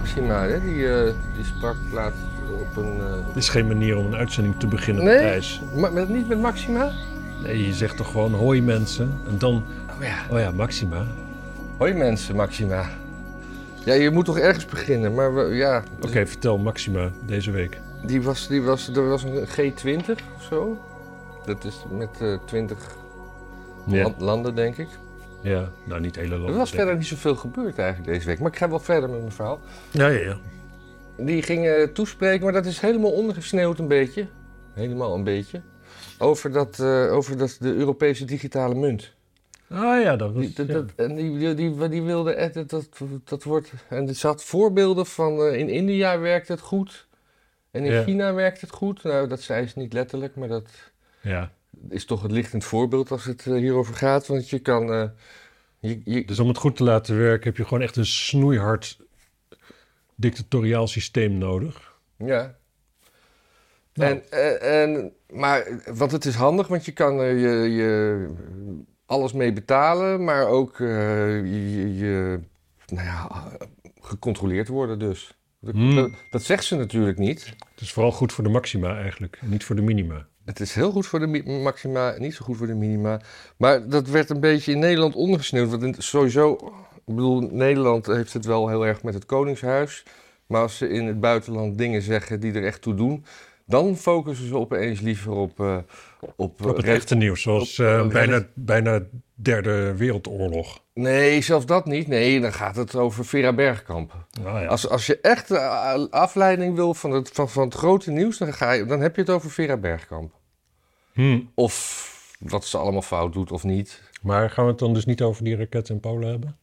[0.00, 0.60] Maxima, hè?
[0.60, 2.18] Die, eh, die sprak laatst
[2.60, 3.00] op een...
[3.00, 5.14] eh, Het is geen manier om een uitzending te beginnen Nee?
[5.16, 5.60] op reis.
[5.74, 6.92] ma- met, niet met Maxima?
[7.42, 9.20] Nee, je zegt toch gewoon hoi mensen.
[9.28, 9.64] En dan,
[9.98, 10.16] Oh ja.
[10.30, 11.06] oh ja, Maxima.
[11.78, 12.88] Hoi mensen, Maxima.
[13.84, 15.82] Ja, je moet toch ergens beginnen, maar we- ja...
[16.00, 17.80] Oké, vertel Maxima deze week.
[18.06, 20.78] Die was, die was, er was een G20 of zo.
[21.44, 22.78] Dat is met eh 20
[23.86, 24.88] Ja, land- landen, denk ik.
[25.42, 25.72] Ja.
[25.84, 26.56] nou niet hele Er landen.
[26.56, 28.38] was verder niet zoveel gebeurd eigenlijk deze week.
[28.38, 29.60] Maar ik ga wel verder met mijn verhaal.
[29.90, 30.38] Ja, ja, ja.
[31.16, 34.26] Die gingen toespreken, maar dat is helemaal ondergesneeuwd een beetje.
[34.74, 35.60] Helemaal een beetje.
[36.18, 39.12] Over, dat, eh, over dat, de Europese digitale munt.
[39.68, 40.42] Ah ja, dat was...
[40.44, 40.72] Die, dat, ja.
[40.72, 42.88] dat- en die, die, die, die wilde, echt- dat, dat,
[43.24, 43.72] dat wordt...
[43.88, 45.38] En er zat voorbeelden van...
[45.42, 47.06] eh, in India werkt het goed.
[47.70, 48.02] En in Ja.
[48.02, 49.02] China werkt het goed.
[49.02, 50.68] Nou, dat zei ze niet letterlijk, maar dat
[51.20, 51.52] ja.
[51.88, 54.26] Is toch het lichtend voorbeeld als het eh, hierover gaat.
[54.26, 54.92] Want je kan...
[54.92, 55.08] eh,
[55.78, 58.98] je, je, Dus om het goed te laten werken heb je gewoon echt een snoeihard
[60.14, 61.94] dictatoriaal systeem nodig.
[62.16, 62.58] Ja.
[63.94, 64.10] Nou.
[64.12, 68.26] En, eh, en, maar, want het is handig, want je kan je, je
[69.06, 72.40] alles mee betalen, maar ook je,
[72.86, 73.48] nou ja,
[74.00, 75.38] gecontroleerd worden dus.
[75.60, 75.94] Dat, Hmm.
[75.94, 77.44] dat, dat zegt ze natuurlijk niet.
[77.46, 80.26] Het is vooral goed voor de maxima eigenlijk, en niet voor de minima.
[80.44, 83.20] Het is heel goed voor de maxima, niet zo goed voor de minima.
[83.56, 85.70] Maar dat werd een beetje in Nederland ondergesneeuwd.
[85.80, 86.52] Want sowieso,
[87.06, 90.04] ik bedoel, Nederland heeft het wel heel erg met het Koningshuis.
[90.46, 93.24] Maar als ze in het buitenland dingen zeggen die er echt toe doen,
[93.66, 95.60] dan focussen ze opeens liever op.
[95.60, 95.76] eh,
[96.36, 99.00] op, Op het eh, echte nieuws, zoals op- eh, bijna, bijna
[99.34, 100.82] derde wereldoorlog.
[101.00, 102.08] Nee, zelfs dat niet.
[102.08, 104.12] Nee, dan gaat het over Vera Bergkamp.
[104.44, 104.66] Ah, ja.
[104.66, 105.50] Als, als je echt
[106.10, 109.20] afleiding wil van het, van, van het grote nieuws, dan, ga je, dan heb je
[109.20, 110.32] het over Vera Bergkamp.
[111.12, 111.40] Hm.
[111.54, 114.02] Of wat ze allemaal fout doet of niet.
[114.22, 116.56] Maar gaan we het dan dus niet over die raketten in Polen hebben?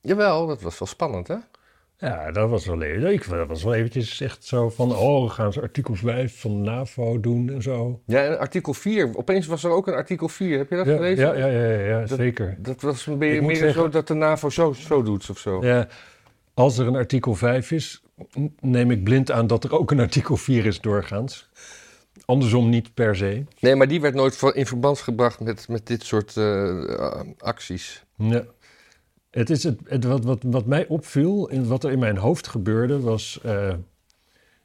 [0.00, 1.36] Jawel, dat was wel spannend, hè?
[2.02, 3.12] Ja, dat was wel even.
[3.12, 6.70] Ik, dat was wel eventjes echt zo van, oh, gaan ze artikel 5 van de
[6.70, 8.00] NAVO doen en zo.
[8.06, 9.16] Ja, en artikel 4.
[9.16, 10.58] Opeens was er ook een artikel 4.
[10.58, 11.26] Heb je dat Ja, gelezen?
[11.26, 12.56] ja, ja, ja, ja, ja, Dat- zeker.
[12.58, 15.64] Dat was meer zeggen- zo dat de NAVO zo, zo doet of zo.
[15.66, 15.88] Ja,
[16.54, 18.02] als er een artikel 5 is,
[18.60, 21.50] neem ik blind aan dat er ook een artikel 4 is doorgaans.
[22.24, 23.44] Andersom niet per se.
[23.60, 28.04] Nee, maar die werd nooit in verband gebracht met, met dit soort eh, acties.
[28.16, 28.44] Ja.
[29.32, 32.46] Het is het, het, wat, wat, wat mij opviel, in, wat er in mijn hoofd
[32.46, 33.74] gebeurde, was eh,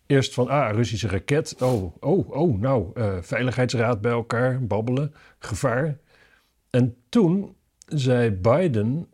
[0.05, 1.55] eerst van, ah, Russische raket.
[1.61, 5.97] Oh, oh, oh, nou, eh, Veiligheidsraad bij elkaar, babbelen, gevaar.
[6.69, 9.07] En toen zei Biden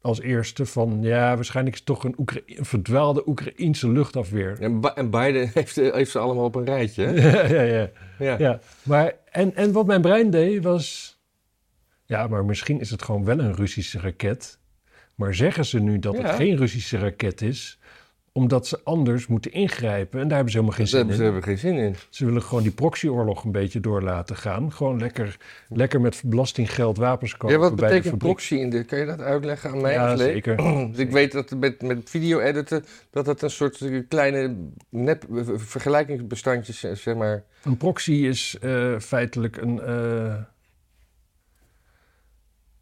[0.00, 4.60] als eerste van, ja, waarschijnlijk is het toch een, Oekra- een verdwaalde Oekraïense luchtafweer.
[4.60, 7.04] En, en Biden heeft, heeft ze allemaal op een rijtje.
[7.20, 7.90] Ja, ja, ja.
[8.18, 8.38] Ja.
[8.38, 8.60] ja.
[8.82, 11.18] Maar, en, en wat mijn brein deed was,
[12.04, 14.58] ja, maar misschien is het gewoon wel een Russische raket.
[15.20, 16.22] Maar zeggen ze nu dat Ja.
[16.22, 17.78] het geen Russische raket is,
[18.32, 20.20] omdat ze anders moeten ingrijpen.
[20.20, 21.20] En daar hebben ze helemaal geen zin hebben in.
[21.20, 21.94] ze hebben geen zin in.
[22.10, 24.72] Ze willen gewoon die proxyoorlog een beetje door laten gaan.
[24.72, 25.36] Gewoon lekker,
[25.68, 28.84] lekker met belastinggeld wapens kopen Ja, wat bij betekent proxy in de...
[28.84, 29.92] Kan je dat uitleggen aan mij?
[29.92, 30.56] Ja, zeker.
[30.90, 32.84] Dus ik weet dat met, met video-editen...
[33.10, 34.56] dat het een soort kleine
[34.88, 37.44] nep vergelijkingsbestandjes, zeg maar...
[37.64, 39.80] Een proxy is eh, feitelijk een.
[39.80, 40.34] eh,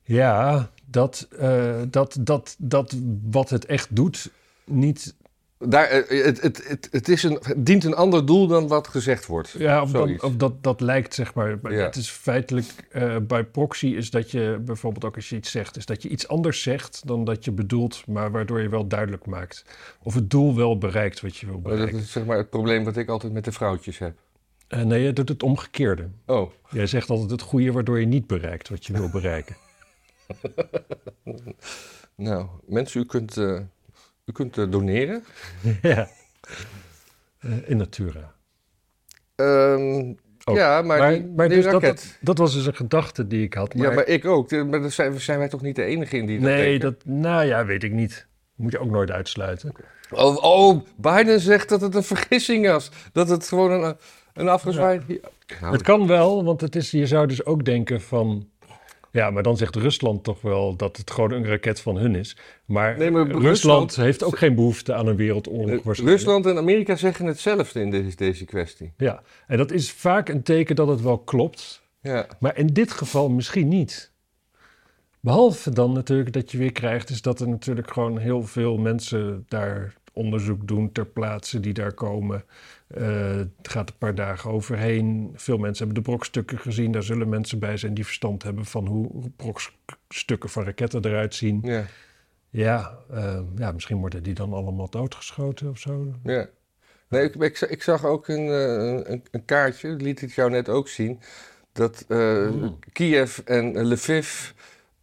[0.02, 2.96] ja, dat, eh, dat, dat, dat
[3.30, 4.30] wat het echt doet,
[4.64, 5.14] niet.
[5.58, 8.88] Daar, eh, het, het, het, het, is een, het dient een ander doel dan wat
[8.88, 9.54] gezegd wordt.
[9.58, 10.24] Ja, of, dat, Zoiets.
[10.24, 11.58] of dat, dat lijkt, zeg maar.
[11.62, 11.84] Maar Ja.
[11.84, 12.66] Het is feitelijk.
[12.90, 16.08] eh, bij proxy is dat je bijvoorbeeld ook als je iets zegt, is dat je
[16.08, 19.64] iets anders zegt dan dat je bedoelt, maar waardoor je wel duidelijk maakt.
[20.02, 22.00] Of het doel wel bereikt wat je wil Maar Dat bereiken.
[22.00, 24.18] is zeg maar het probleem wat ik altijd met de vrouwtjes heb.
[24.68, 26.08] Nee, je doet het omgekeerde.
[26.26, 29.56] Oh, Jij zegt altijd het goede waardoor je niet bereikt wat je wil bereiken.
[32.14, 33.60] nou, mensen, u kunt, eh,
[34.24, 35.24] u kunt eh, doneren.
[35.82, 36.08] ja.
[37.38, 38.34] Eh, in natura.
[39.34, 40.12] Ehm.
[40.54, 42.02] Ja, maar, Maar, die, maar die dus dat, raket.
[42.02, 43.74] dat, dat was dus een gedachte die ik had.
[43.74, 44.50] Maar, Ja, maar ik ook.
[44.50, 47.44] Maar dan zijn, zijn wij toch niet de enige in die dat nee, dat, nou
[47.44, 48.26] ja, weet ik niet.
[48.54, 49.72] Moet je ook nooit uitsluiten.
[50.10, 52.90] Oh, oh, Biden zegt dat het een vergissing was.
[53.12, 53.96] Dat het gewoon een,
[54.34, 55.02] een afgezwaaid...
[55.60, 58.48] Nou, Het kan wel, want het is, je zou dus ook denken van...
[59.18, 62.36] Ja, maar dan zegt Rusland toch wel dat het gewoon een raket van hun is.
[62.64, 66.18] Maar, Nee, maar Rusland, Rusland- heeft ook geen behoefte aan een wereldoorlog eh, waarschijnlijk.
[66.18, 68.92] Rusland en Amerika zeggen hetzelfde in deze, deze kwestie.
[68.96, 71.82] Ja, en dat is vaak een teken dat het wel klopt.
[72.02, 72.26] Ja.
[72.40, 74.12] Maar in dit geval misschien niet.
[75.20, 79.44] Behalve dan natuurlijk dat je weer krijgt, is dat er natuurlijk gewoon heel veel mensen
[79.48, 82.44] daar onderzoek doen ter plaatse die daar komen.
[82.86, 85.32] Eh, het gaat een paar dagen overheen.
[85.34, 86.92] Veel mensen hebben de brokstukken gezien.
[86.92, 91.60] Daar zullen mensen bij zijn die verstand hebben van hoe brokstukken van raketten eruit zien.
[91.64, 91.84] ja.
[92.50, 96.14] Ja, eh, ja, misschien worden die dan allemaal doodgeschoten of zo.
[96.22, 96.48] Ja.
[97.08, 100.50] Nee, ik, ik, ik zag ook een, eh, een, een kaartje, dat liet ik jou
[100.50, 101.20] net ook zien,
[101.72, 102.78] dat eh, Hmm.
[102.92, 104.50] Kiev en Lviv,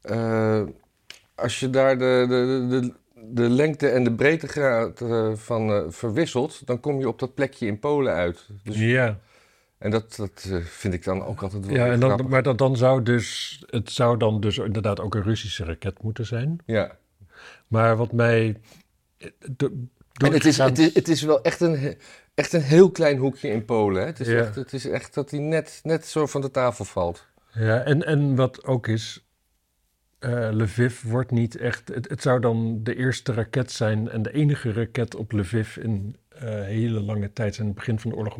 [0.01, 0.63] eh,
[1.35, 2.93] als je daar de, de, de, de
[3.41, 7.79] lengte en de breedtegraad eh, van eh, verwisselt, dan kom je op dat plekje in
[7.79, 8.47] Polen uit.
[8.63, 9.19] Dus, Ja,
[9.77, 12.57] En dat, dat eh, vind ik dan ook altijd wel ja en dan, maar dat,
[12.57, 16.57] dan zou dus, het zou dan dus inderdaad ook een Russische raket moeten zijn.
[16.65, 16.97] Ja.
[17.67, 18.59] Maar wat mij...
[19.17, 21.97] En het is, het, is, het is wel echt een,
[22.33, 24.01] echt een heel klein hoekje in Polen.
[24.01, 24.07] Hè?
[24.07, 24.37] Het, is Ja.
[24.39, 27.25] echt, het is echt dat hij net, net zo van de tafel valt.
[27.53, 29.24] Ja, en, en wat ook is,
[30.25, 31.91] eh Lviv wordt niet echt...
[31.93, 36.15] Het, het zou dan de eerste raket zijn en de enige raket op Lviv in
[36.29, 37.55] eh, hele lange tijd.
[37.55, 37.67] zijn.
[37.67, 38.37] In het begin van de oorlog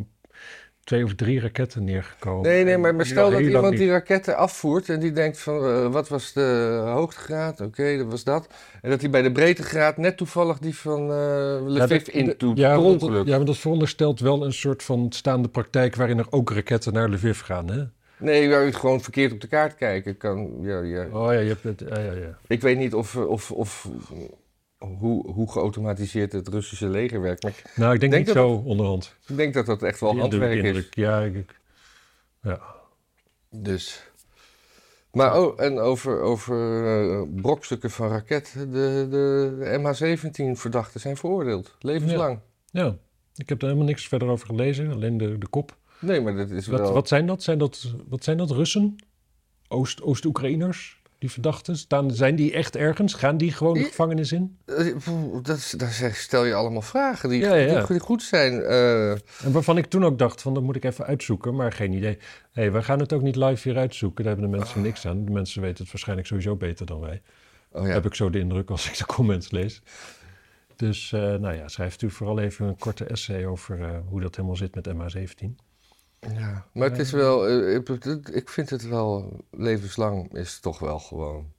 [0.83, 2.41] twee of drie raketten neergekomen.
[2.41, 6.07] Nee, nee, maar, stel dat iemand die raketten afvoert en die denkt van eh, wat
[6.07, 7.61] was de hoogtegraad?
[7.61, 8.47] Oké, dat was dat.
[8.81, 12.57] En dat hij bij de breedtegraad net toevallig die van Ja, Lviv in doet.
[12.57, 12.73] Ja,
[13.25, 15.95] ja, maar dat veronderstelt wel een soort van staande praktijk...
[15.95, 17.83] waarin er ook raketten naar Lviv gaan, hè?
[18.17, 20.57] Nee, je gewoon verkeerd op de kaart kijken kan.
[20.61, 21.05] Ja, ja.
[21.05, 21.83] Oh ja, je hebt het...
[21.89, 22.37] Ja, ja, ja.
[22.47, 23.89] Ik weet niet of, of, of
[24.77, 27.43] hoe, hoe geautomatiseerd het Russische leger werkt.
[27.43, 29.15] Maar Nou, ik denk, Denk niet dat zo onderhand.
[29.27, 30.87] ik denk dat dat echt wel handwerk is.
[30.91, 31.59] Ja, ik,
[32.41, 32.59] ja.
[33.49, 34.09] Dus.
[35.11, 38.71] Maar oh, en over, over eh, brokstukken van raketten.
[38.71, 41.75] De, de, de MH17-verdachten zijn veroordeeld.
[41.79, 42.39] Levenslang.
[42.71, 42.95] ja,
[43.35, 44.91] ik heb er helemaal niks verder over gelezen.
[44.91, 45.77] Alleen de, de kop.
[46.05, 46.93] Nee, maar dat is Wat, wel...
[46.93, 47.43] wat zijn dat?
[47.43, 48.51] Zijn dat, wat zijn dat?
[48.51, 48.95] Russen?
[49.67, 51.03] Oost, Oost-Oekraïners?
[51.19, 51.77] Die verdachten?
[51.77, 53.13] Staan, zijn die echt ergens?
[53.13, 54.57] Gaan die gewoon de gevangenis in?
[54.65, 54.95] Eh,
[55.41, 57.79] Dat, daar zeg- stel je allemaal vragen die, Ja, ja, ja.
[57.79, 58.61] die- die goed zijn.
[58.61, 61.93] Eh, En waarvan ik toen ook dacht, van dat moet ik even uitzoeken, maar geen
[61.93, 62.17] idee.
[62.51, 64.23] Hé, wij gaan het ook niet live hier uitzoeken.
[64.23, 65.25] Daar hebben de mensen niks aan.
[65.25, 67.21] De mensen weten het waarschijnlijk sowieso beter dan wij.
[67.71, 67.93] oh ja.
[67.93, 69.81] Heb ik zo de indruk als ik de comments lees.
[70.75, 74.55] Dus eh, nou ja, schrijft u vooral even een korte essay over hoe dat helemaal
[74.57, 75.55] zit met MH17.
[76.33, 76.67] Ja.
[76.73, 77.47] Maar het is wel...
[77.47, 79.39] eh, ik, ik vind het wel...
[79.51, 81.53] Levenslang is het toch wel gewoon...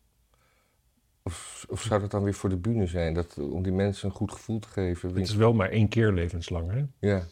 [1.22, 3.14] Of, of zou dat dan weer voor de bühne zijn?
[3.14, 5.08] Dat, om die mensen een goed gevoel te geven?
[5.08, 7.08] Het is wel maar één keer levenslang, hè?
[7.08, 7.26] Ja.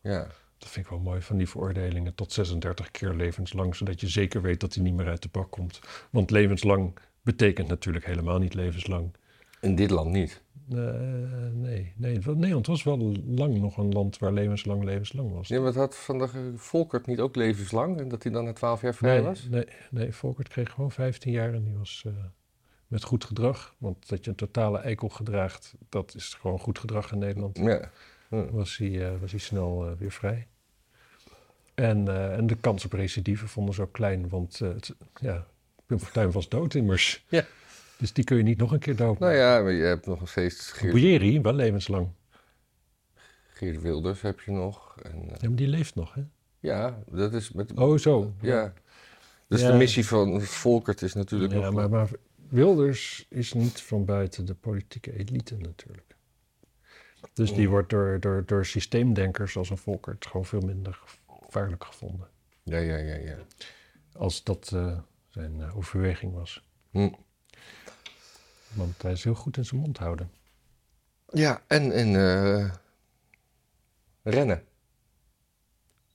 [0.00, 0.26] Ja.
[0.58, 4.42] Dat vind ik wel mooi van die veroordelingen tot 36 keer levenslang, zodat je zeker
[4.42, 5.80] weet dat hij niet meer uit de bak komt.
[6.10, 9.14] Want levenslang betekent natuurlijk helemaal niet levenslang.
[9.60, 10.42] In dit land niet.
[10.70, 10.78] Eh,
[11.52, 15.48] nee, nee, Nederland was wel lang nog een land waar levenslang levenslang was.
[15.48, 17.98] Ja, maar had van de Volkert niet ook levenslang?
[17.98, 19.46] En dat hij dan na twaalf jaar vrij nee, was?
[19.50, 22.12] Nee, nee, Volkert kreeg gewoon 15 jaar en die was eh,
[22.86, 23.74] met goed gedrag.
[23.78, 27.58] Want dat je een totale eikel gedraagt, dat is gewoon goed gedrag in Nederland.
[27.58, 27.90] Ja.
[28.28, 30.46] Was hij, eh, was hij snel weer vrij.
[31.74, 35.46] En, en de kans op recidive vonden ze ook klein, want het, ja,
[35.86, 37.24] Pim Fortuyn was dood immers.
[37.28, 37.44] Ja.
[37.98, 40.28] Dus die kun je niet nog een keer dood Nou ja, maar je hebt nog
[40.28, 42.08] steeds Geert, Bouyeri, wel levenslang.
[43.48, 44.96] Geert Wilders heb je nog.
[45.02, 46.22] En, eh, Ja, maar die leeft nog, hè?
[46.60, 47.72] ja, dat is met...
[47.74, 48.32] Oh, zo.
[48.40, 48.72] ja.
[49.48, 49.70] Dus Ja.
[49.70, 51.72] de missie van Volkert is natuurlijk Ja, nog...
[51.74, 52.08] maar, maar
[52.48, 56.16] Wilders is niet van buiten de politieke elite natuurlijk.
[57.32, 57.70] Dus die Mm.
[57.70, 62.28] wordt door, door, door systeemdenkers als een Volkert gewoon veel minder gevaarlijk gevonden.
[62.62, 63.36] Ja, ja, ja, ja.
[64.12, 64.98] Als dat eh,
[65.28, 66.64] zijn eh, overweging was.
[66.90, 67.08] Hm.
[68.76, 70.30] Want hij is heel goed in zijn mond houden.
[71.32, 72.70] Ja, en, en eh,
[74.22, 74.62] rennen.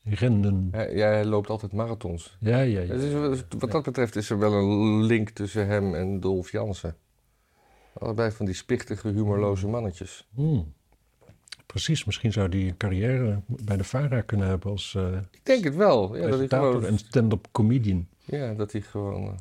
[0.03, 0.67] Rennen.
[0.71, 2.37] Hij, hij loopt altijd marathons.
[2.39, 2.93] Ja, ja, ja.
[2.93, 6.95] Is wel- wat dat betreft is er wel een link tussen hem en Dolf Jansen.
[7.93, 10.27] Allebei van die spichtige, humorloze mannetjes.
[10.33, 10.73] Hmm.
[11.65, 15.63] Precies, misschien zou die een carrière bij de VARA kunnen hebben als eh Ik denk
[15.63, 16.15] het wel.
[16.15, 18.07] Ja, dat hij gewoon, en stand-up comedian.
[18.25, 19.33] ja, dat hij gewoon eh,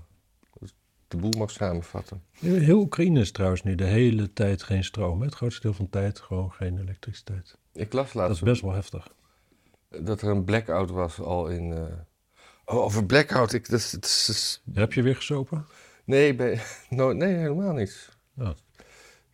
[1.11, 2.23] de boel mag samenvatten.
[2.33, 5.23] Heel Oekraïne is trouwens nu de hele tijd geen stroom.
[5.23, 7.57] Het grootste deel van de tijd gewoon geen elektriciteit.
[7.73, 9.09] Ik las Dat laatst is best wel heftig.
[9.89, 11.73] dat er een blackout was al in...
[11.73, 11.83] eh,
[12.65, 13.53] Oh, over blackout.
[13.53, 15.67] Ik, dat, Heb je weer gesopen?
[16.05, 18.09] nee, bij, no, nee, helemaal niet.
[18.39, 18.51] Oh.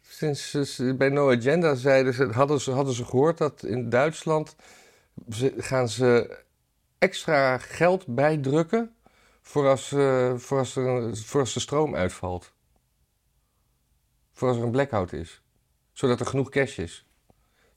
[0.09, 4.57] Sinds eh, bij No Agenda zeiden ze, hadden, ze, hadden ze gehoord dat in Duitsland
[5.31, 6.39] ze, gaan ze
[6.99, 8.91] extra geld bijdrukken
[9.47, 12.53] voor als, eh, voor, als er, een- voor als de stroom uitvalt.
[14.33, 15.43] Voor als er een blackout is.
[15.93, 17.07] Zodat er genoeg cash is.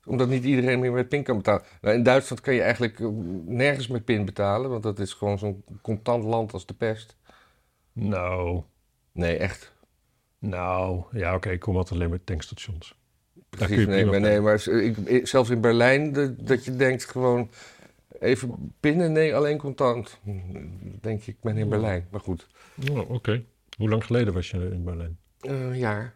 [0.06, 1.64] Omdat niet iedereen meer met PIN kan betalen.
[1.82, 3.08] Nou, in Duitsland kan je eigenlijk eh,
[3.46, 7.16] nergens met PIN betalen, want dat is gewoon zo'n contant land als de pest.
[7.94, 8.64] Nou,
[9.12, 9.74] Nee, echt.
[10.40, 12.96] nou, ja oké, ik kom altijd alleen maar tankstations.
[13.34, 16.66] kun Precies, je nee, prima maar, nee, maar ik, ik- zelfs in Berlijn, de- dat
[16.66, 17.50] je denkt gewoon
[18.20, 20.20] even pinnen, nee, alleen contant.
[21.02, 22.48] Denk ik ben in Berlijn, maar goed.
[22.92, 23.44] Oh, oké.
[23.78, 25.18] Hoe lang geleden was je in Berlijn?
[25.40, 26.16] Eh, Een jaar.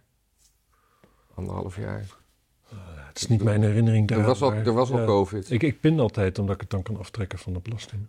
[1.33, 2.21] Anderhalf jaar.
[3.13, 4.19] Het is niet mijn herinnering daar.
[4.19, 5.51] Er was al, maar, er was al ja, COVID.
[5.51, 8.07] Ik, ik pin altijd omdat ik het dan kan aftrekken van de belasting.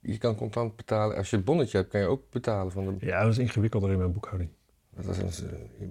[0.00, 1.16] Je kan contant betalen.
[1.16, 3.06] Als je het bonnetje hebt, kan je ook betalen van de...
[3.06, 4.50] Ja, dat is ingewikkelder in mijn boekhouding.
[4.90, 5.48] Dat is een,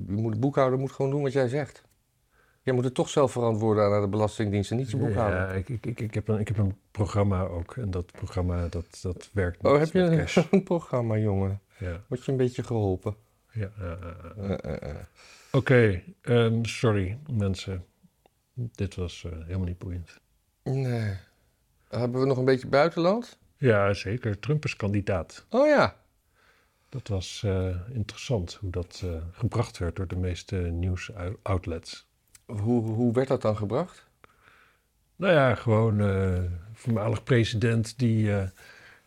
[0.08, 1.84] je moet, de boekhouder moet gewoon doen wat jij zegt.
[2.66, 5.40] Jij moet het toch zelf verantwoorden aan de Belastingdienst en niet je boekhouder.
[5.40, 7.76] Ja, ik, ik, ik, heb een, ik heb een programma ook.
[7.78, 11.62] En dat programma, dat, dat werkt oh, heb je een, programma, jongen?
[11.80, 13.16] Ja, Word je een beetje geholpen?
[13.52, 13.72] ja.
[13.78, 14.96] Eh, eh, eh.
[15.52, 17.86] Oké, ehm, sorry mensen.
[18.54, 20.20] Dit was helemaal niet boeiend.
[20.64, 21.18] Nee.
[21.90, 23.38] Hebben we nog een beetje buitenland?
[23.58, 24.40] Ja, zeker.
[24.40, 25.46] Trump is kandidaat.
[25.50, 25.96] Oh ja.
[26.90, 27.46] Dat was
[27.90, 32.08] interessant hoe dat gebracht werd door de meeste nieuwsoutlets.
[32.46, 34.06] Hoe, hoe werd dat dan gebracht?
[35.16, 36.40] Nou ja, gewoon eh
[36.86, 38.44] voormalig president die, eh,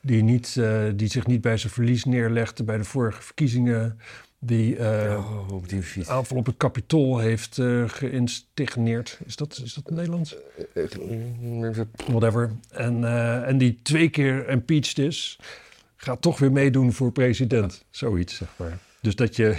[0.00, 3.99] die, niet, eh, die zich niet bij zijn verlies neerlegde bij de vorige verkiezingen.
[4.40, 6.09] Die oh, op die fiets.
[6.09, 7.54] aanval op het kapitool heeft
[7.87, 9.18] geïnstigneerd.
[9.25, 10.37] Is dat, is dat Nederlands?
[12.07, 12.50] Whatever.
[12.71, 13.04] En,
[13.45, 15.38] en die twee keer impeached is,
[15.97, 17.85] gaat toch weer meedoen voor president.
[17.90, 18.78] Zoiets, zeg maar.
[19.00, 19.57] Dus dat je...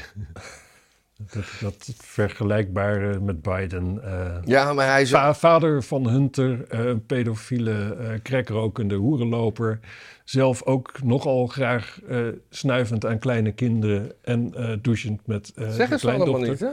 [1.33, 4.03] Dat, dat vergelijkbare met Biden.
[4.03, 5.09] eh, Ja, maar hij is...
[5.09, 9.79] Va- vader van Hunter, eh, een pedofiele, eh crackrokende hoerenloper.
[10.23, 15.99] Zelf ook nogal graag eh, snuivend aan kleine kinderen en eh douchend met eh Zeggen
[15.99, 16.69] ze allemaal niet, hè?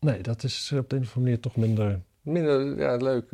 [0.00, 2.00] Nee, dat is op de een of andere manier toch minder...
[2.22, 3.30] Minder, ja, leuk.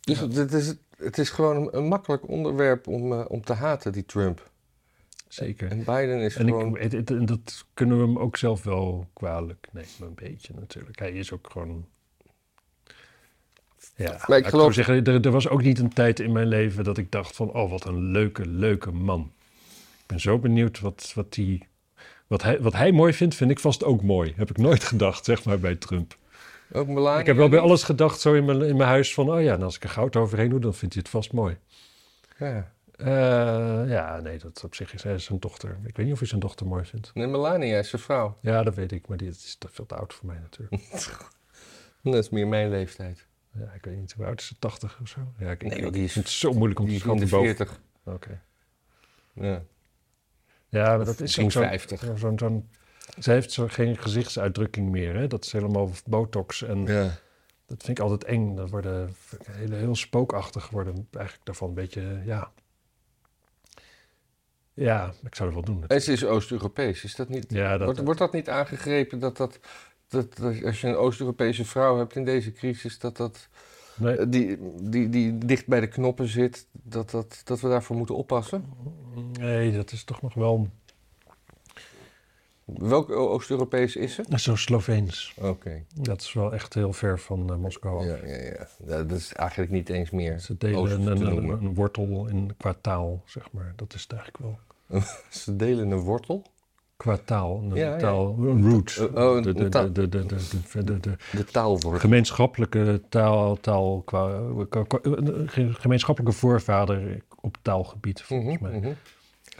[0.00, 0.28] Dus Ja.
[0.28, 4.04] het, is, het is gewoon een, een makkelijk onderwerp om, eh, om te haten, die
[4.06, 4.50] Trump.
[5.32, 5.70] Zeker.
[5.70, 6.76] En Biden is En, gewoon...
[6.76, 10.52] ik, het- het- en dat kunnen we hem ook zelf wel kwalijk nemen, een beetje
[10.54, 10.98] natuurlijk.
[10.98, 11.86] Hij is ook gewoon...
[13.96, 16.46] Ja, Maar ik geloof- zo zeggen, er, er was ook niet een tijd in mijn
[16.46, 17.52] leven dat ik dacht van...
[17.52, 19.32] oh, wat een leuke, leuke man.
[20.00, 21.66] Ik ben zo benieuwd wat, wat, die,
[22.26, 24.32] wat, hij, wat hij mooi vindt, vind ik vast ook mooi.
[24.36, 26.16] Heb ik nooit gedacht, zeg maar, bij Trump.
[26.72, 27.20] Ook Melania.
[27.20, 29.30] Ik heb wel bij alles gedacht, zo in mijn, in mijn huis, van...
[29.32, 31.56] oh ja, en als ik er goud overheen doe, dan vindt hij het vast mooi.
[32.38, 32.72] Ja.
[33.04, 35.78] Eh, ja, nee, dat op zich is hij zijn dochter.
[35.84, 37.10] Ik weet niet of hij zijn dochter mooi vindt.
[37.14, 38.36] Nee, Melania is zijn vrouw.
[38.40, 40.82] Ja, dat weet ik, maar die is veel te oud voor mij natuurlijk.
[42.02, 43.26] Dat is meer mijn leeftijd.
[43.58, 44.54] Ja, ik weet niet, hoe oud is ze?
[44.58, 45.20] 80 of zo?
[45.38, 47.28] Ja, ik, Nee, ik, die is- het zo moeilijk om Die te boven.
[47.28, 47.80] 40.
[48.04, 48.40] Oké.
[49.34, 49.62] Ja.
[50.68, 52.00] Ja, maar dat is Misschien ook zo- 50.
[52.00, 52.38] zo- zo'n...
[52.38, 52.68] zo'n
[53.18, 55.26] ze heeft zo geen gezichtsuitdrukking meer, hè?
[55.26, 57.02] Dat is helemaal botox en Ja.
[57.66, 58.54] dat vind ik altijd eng.
[58.56, 59.14] Dat worden
[59.50, 62.52] hele, heel spookachtig worden eigenlijk daarvan een beetje, ja...
[64.74, 65.86] Ja, ik zou het wel doen.
[65.86, 67.04] En ze is Oost-Europees.
[67.04, 67.46] Is dat niet...
[67.48, 69.58] Ja, dat, wordt, wordt dat niet aangegrepen dat dat,
[70.08, 73.48] dat, dat als je een Oost-Europese vrouw hebt in deze crisis, dat dat
[73.96, 77.96] nee, eh, die, die, die dicht bij de knoppen zit, dat, dat, dat we daarvoor
[77.96, 78.64] moeten oppassen?
[79.38, 80.68] nee, dat is toch nog wel
[82.64, 84.24] Welke O- Oost-Europees is ze?
[84.38, 85.34] zo Sloveens.
[85.40, 85.84] Oké.
[85.94, 88.04] Dat is wel echt heel ver van eh, Moskou af.
[88.04, 88.36] Ja, ja,
[88.86, 89.02] ja.
[89.02, 90.38] Dat is eigenlijk niet eens meer.
[90.38, 93.72] Ze delen Oost een, wortel in, qua taal, zeg maar.
[93.76, 94.58] Dat is het eigenlijk wel.
[95.30, 96.42] Ze delen een wortel.
[96.96, 97.96] Qua taal, een Ja, ja.
[97.96, 98.98] taal, een root.
[99.14, 99.92] Oh, oh, een de, de, taal.
[99.92, 101.98] de, de, de, de, de, de De taalwortel.
[101.98, 108.78] gemeenschappelijke taal, taal qua, qua- qua- een ge- gemeenschappelijke voorvader op taalgebied, volgens Mhm, mij.
[108.78, 108.92] mhm.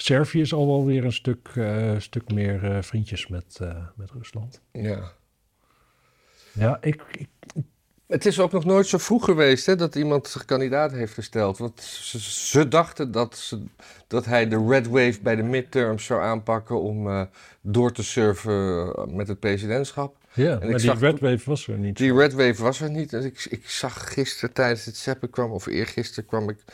[0.03, 4.11] Servië is al wel weer een stuk, eh, stuk meer eh, vriendjes met, eh, met
[4.11, 4.61] Rusland.
[4.73, 5.13] Ja.
[6.53, 7.29] Ja, ik, ik
[8.07, 11.59] Het is ook nog nooit zo vroeg geweest hè, dat iemand zich kandidaat heeft gesteld.
[11.59, 13.63] Want ze, ze dachten dat, ze,
[14.07, 17.29] dat hij de red wave bij de midterms zou aanpakken om
[17.61, 20.17] door te surfen met het presidentschap.
[20.35, 21.97] ja, maar die zag- red wave was er niet.
[21.97, 23.13] Die red wave was er niet.
[23.13, 26.65] En ik, ik zag gisteren tijdens het zeppen kwam, of eergisteren kwam ik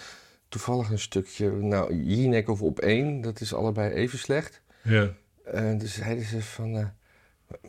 [0.48, 3.20] toevallig een stukje, nou, Jinek of op één.
[3.20, 4.62] Dat is allebei even slecht.
[4.82, 5.12] Ja.
[5.44, 6.86] En dus zeiden ze van, eh,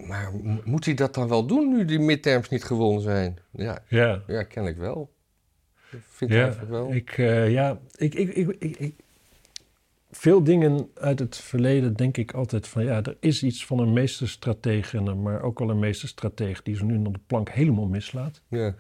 [0.08, 3.38] maar mo- moet hij dat dan wel doen nu die midterms niet gewonnen zijn?
[3.52, 5.14] Ja, Ja, ja kennelijk wel.
[5.92, 6.94] Ik vind het Ja, eigenlijk wel.
[6.94, 8.96] ik, eh, ja, ik, ik, ik, ik, ik-
[10.12, 13.94] veel dingen uit het verleden denk ik altijd van ja, er is iets van een
[13.94, 18.42] meesterstratege, maar ook wel een meesterstratege die zo nu dan de plank helemaal mislaat.
[18.48, 18.76] Ja.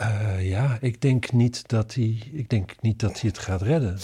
[0.00, 3.98] Eh, ja, ik denk niet dat hij, ik denk niet dat hij het gaat redden.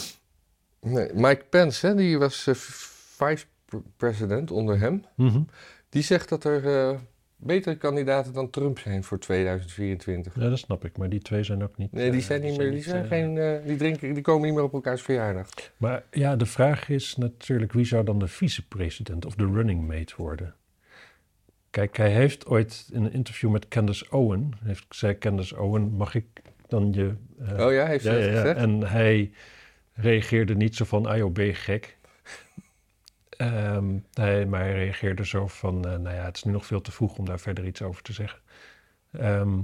[0.80, 5.04] Nee, Mike Pence, hè, die was eh, vice-president onder hem.
[5.14, 5.40] Mhm.
[5.88, 6.98] Die zegt dat er eh,
[7.36, 10.34] betere kandidaten dan Trump zijn voor 2024.
[10.34, 11.92] Ja, dat snap ik, maar die twee zijn ook niet.
[11.92, 14.72] Nee, die zijn niet meer, die zijn geen, die drinken, die komen niet meer op
[14.72, 15.48] elkaars verjaardag.
[15.76, 20.14] Maar ja, de vraag is natuurlijk wie zou dan de vicepresident of de running mate
[20.16, 20.54] worden?
[21.76, 26.14] Kijk, hij heeft ooit in een interview met Candace Owen, heeft, zei Candace Owen, mag
[26.14, 26.26] ik
[26.68, 27.14] dan je...
[27.38, 28.56] eh, oh ja, heeft ja, gezegd?
[28.56, 29.32] En hij
[29.92, 31.96] reageerde niet zo van, ah ben je gek?
[33.28, 36.80] Ehm, hij, maar hij reageerde zo van, eh, nou ja, het is nu nog veel
[36.80, 38.40] te vroeg om daar verder iets over te zeggen.
[39.10, 39.60] Ehm,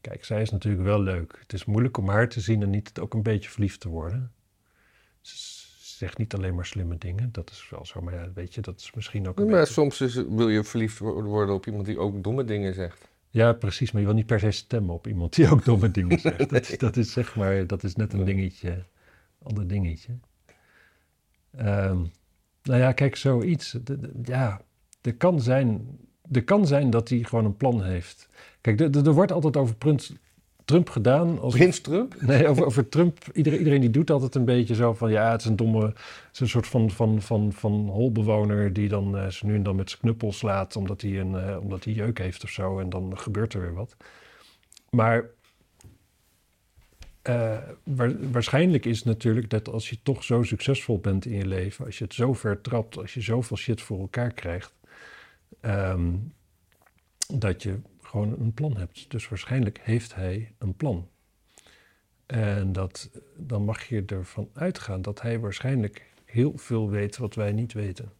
[0.00, 1.38] kijk, zij is natuurlijk wel leuk.
[1.40, 4.32] Het is moeilijk om haar te zien en niet ook een beetje verliefd te worden.
[5.20, 5.36] Ze
[5.98, 8.00] zegt niet alleen maar slimme dingen, dat is wel zo.
[8.00, 9.72] Maar ja, weet je, dat is misschien ook een maar beetje...
[9.72, 13.08] soms is, wil je verliefd wo- worden op iemand die ook domme dingen zegt.
[13.30, 13.90] Ja, precies.
[13.92, 16.50] Maar je wil niet per se stemmen op iemand die ook domme dingen zegt.
[16.50, 18.84] dat, is, dat is zeg maar, dat is net een dingetje,
[19.42, 20.18] ander dingetje.
[21.56, 21.98] Ehm,
[22.62, 23.70] nou ja, kijk, zoiets.
[23.70, 24.60] De- de- ja,
[25.02, 25.98] er kan, zijn,
[26.32, 28.28] er kan zijn dat hij gewoon een plan heeft.
[28.60, 30.14] Kijk, er- wordt altijd over Prins-
[30.68, 31.40] Trump gedaan.
[31.40, 32.22] Als, Prins Trump?
[32.22, 33.18] Nee, over, over Trump.
[33.32, 35.10] Iedereen, iedereen die doet altijd een beetje zo van...
[35.10, 35.84] ja, het is een domme...
[35.86, 35.96] Het
[36.32, 38.72] is een soort van, van, van, van holbewoner...
[38.72, 40.76] die dan eh, ze nu en dan met zijn knuppel slaat...
[40.76, 42.78] omdat hij, een, eh, omdat hij jeuk heeft of zo.
[42.78, 43.96] En dan gebeurt er weer wat.
[44.90, 45.24] Maar...
[47.22, 51.46] eh, wa- waarschijnlijk is het natuurlijk dat als je toch zo succesvol bent in je
[51.46, 51.84] leven...
[51.84, 54.72] als je het zo ver trapt, als je zoveel shit voor elkaar krijgt...
[55.60, 56.12] ehm,
[57.34, 57.74] dat je
[58.08, 59.10] gewoon een plan hebt.
[59.10, 61.08] Dus waarschijnlijk heeft hij een plan.
[62.26, 67.52] En dat, dan mag je ervan uitgaan dat hij waarschijnlijk heel veel weet wat wij
[67.52, 68.12] niet weten.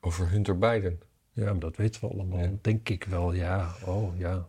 [0.00, 1.00] Over Hunter Biden.
[1.32, 2.38] Ja, maar dat weten we allemaal.
[2.38, 2.50] Ja.
[2.60, 3.74] Denk ik wel, ja.
[3.84, 4.46] Oh, ja.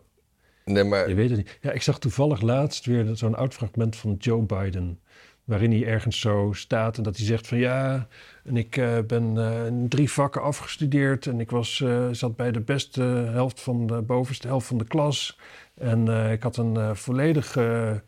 [0.64, 1.58] Nee, maar Je weet het niet.
[1.60, 5.00] Ja, ik zag toevallig laatst weer zo'n oud fragment van Joe Biden.
[5.50, 8.06] Waarin hij ergens zo staat en dat hij zegt van ja,
[8.44, 12.52] en ik eh, ben eh, in drie vakken afgestudeerd en ik was, eh, zat bij
[12.52, 15.38] de beste helft van de bovenste helft van de klas.
[15.74, 18.02] En ik had een volledige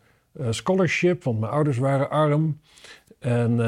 [0.49, 2.59] scholarship, want mijn ouders waren arm.
[3.19, 3.59] En,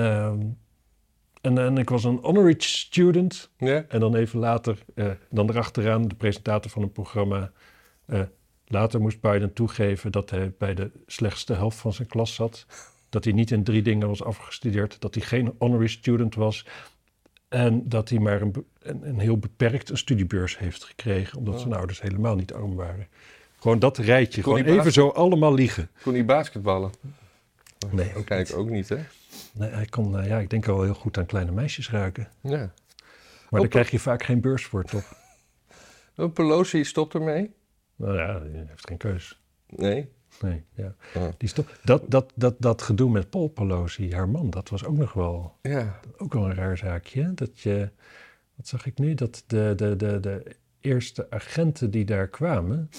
[1.41, 3.49] en, en ik was een honorary student.
[3.57, 4.77] En dan even later,
[5.29, 7.51] dan erachteraan de presentator van een programma.
[8.65, 12.65] later moest Biden toegeven dat hij bij de slechtste helft van zijn klas zat.
[13.09, 15.01] Dat hij niet in drie dingen was afgestudeerd.
[15.01, 16.67] Dat hij geen honorary student was.
[17.49, 21.37] En dat hij maar een, een, een heel beperkt een studiebeurs heeft gekregen.
[21.37, 21.59] Omdat Oh.
[21.59, 23.07] zijn ouders helemaal niet arm waren.
[23.59, 24.41] Gewoon dat rijtje.
[24.41, 25.89] Kon Gewoon even zo allemaal liegen.
[26.01, 26.91] Kon hij basketballen?
[27.91, 28.97] Nee, ook Kijk, ook niet, hè?
[29.53, 32.27] Nee, hij kon, eh, ja, ik denk wel heel goed aan kleine meisjes ruiken.
[32.41, 32.49] Ja.
[32.57, 32.69] Maar
[33.49, 35.13] daar Op- krijg je vaak geen beurs voor, toch?
[36.33, 37.53] Pelosi stopt ermee?
[37.95, 39.39] Nou ja, hij heeft geen keus.
[39.67, 40.09] Nee.
[40.41, 40.95] Nee, ja.
[41.37, 44.97] Die stop, dat, dat, dat, dat gedoe met Paul Pelosi, haar man, dat was ook
[44.97, 45.99] nog wel, Ja.
[46.17, 47.33] ook wel een raar zaakje.
[47.33, 47.89] Dat je,
[48.55, 49.13] wat zag ik nu?
[49.13, 52.89] Dat de, de, de, de eerste agenten die daar kwamen,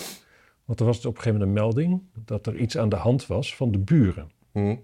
[0.65, 3.27] want er was op een gegeven moment een melding dat er iets aan de hand
[3.27, 4.31] was van de buren.
[4.53, 4.77] Hm.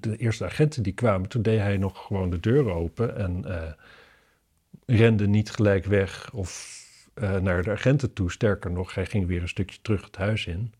[0.00, 3.72] De eerste agenten die kwamen, toen deed hij nog gewoon de deur open en eh,
[4.86, 6.80] rende niet gelijk weg of
[7.14, 8.30] eh, naar de agenten toe.
[8.30, 10.72] Sterker nog, hij ging weer een stukje terug het huis in.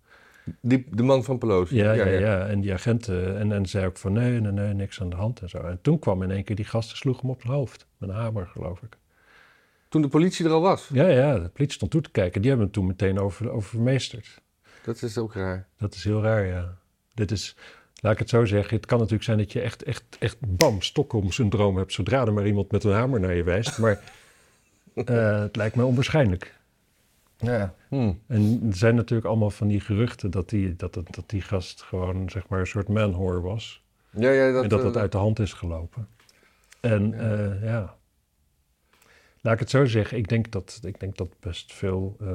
[0.60, 1.76] Die, de man van Pelosi.
[1.76, 2.46] Ja, ja, ja.
[2.46, 5.40] En die agenten, en, en zei ook van nee, nee, nee, niks aan de hand
[5.40, 5.58] en zo.
[5.58, 7.86] En toen kwam in één keer die gasten sloegen hem op het hoofd.
[7.98, 8.96] Met een hamer, geloof ik.
[9.88, 10.88] Toen de politie er al was.
[10.92, 12.40] Ja, ja, de politie stond toe te kijken.
[12.40, 14.40] Die hebben hem toen meteen over, overmeesterd.
[14.84, 15.68] Dat is ook raar.
[15.78, 16.78] Dat is heel raar, ja.
[17.14, 17.56] Dit is,
[18.00, 20.82] laat ik het zo zeggen, het kan natuurlijk zijn dat je echt, echt, echt bam,
[20.82, 21.92] Stockholm-syndroom hebt...
[21.92, 23.78] zodra er maar iemand met een hamer naar je wijst.
[23.78, 24.00] Maar
[24.94, 26.54] eh, het lijkt me onwaarschijnlijk.
[27.36, 27.74] Ja.
[27.88, 28.12] Hm.
[28.26, 31.82] En er zijn natuurlijk allemaal van die geruchten dat die, dat, dat, dat die gast
[31.82, 33.84] gewoon, zeg maar, een soort manhoor was.
[34.10, 36.08] Ja, ja, dat, en dat dat eh, uit de hand is gelopen.
[36.80, 37.96] En ja, ja.
[39.40, 42.34] laat ik het zo zeggen, ik denk dat, ik denk dat best veel, eh,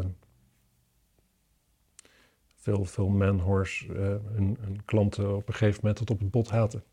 [2.56, 3.96] veel, veel manhors eh
[4.34, 6.84] hun, hun klanten op een gegeven moment tot op het bot haten.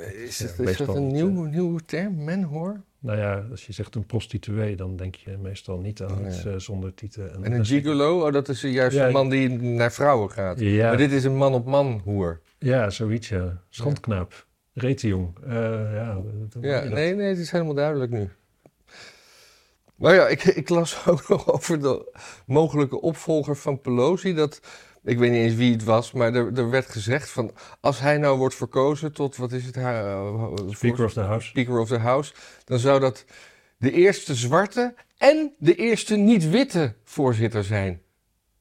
[0.00, 2.24] Is, het, is meestal dat een nieuw, nieuwe term?
[2.24, 2.80] Manhoor?
[2.98, 6.42] Nou ja, als je zegt een prostituee, dan denk je meestal niet aan Oh, iets
[6.42, 6.50] ja.
[6.50, 7.44] eh, zonder tieten.
[7.44, 8.26] En een gigolo?
[8.26, 10.60] Oh, dat is juist Ja, een man die naar vrouwen gaat.
[10.60, 12.40] Ja, Maar dit is een man-op-man hoer.
[12.58, 13.62] ja, zoiets, ja.
[13.68, 14.46] Schandknaap.
[14.74, 15.38] Retenjong.
[15.44, 15.52] Eh
[15.94, 16.20] ja,
[16.60, 18.28] Ja, nee, nee, het is helemaal duidelijk nu.
[19.96, 22.12] Maar ja, ik, ik las ook nog over de
[22.46, 24.34] mogelijke opvolger van Pelosi.
[24.34, 24.60] Dat,
[25.04, 27.52] ik weet niet eens wie het was, maar er, er werd gezegd van...
[27.80, 29.74] als hij nou wordt verkozen tot, wat is het?
[29.74, 31.48] haar- eh, Speaker of the House.
[31.48, 32.32] Speaker of the House...
[32.64, 33.24] dan zou dat
[33.76, 38.02] de eerste zwarte en de eerste niet-witte voorzitter zijn.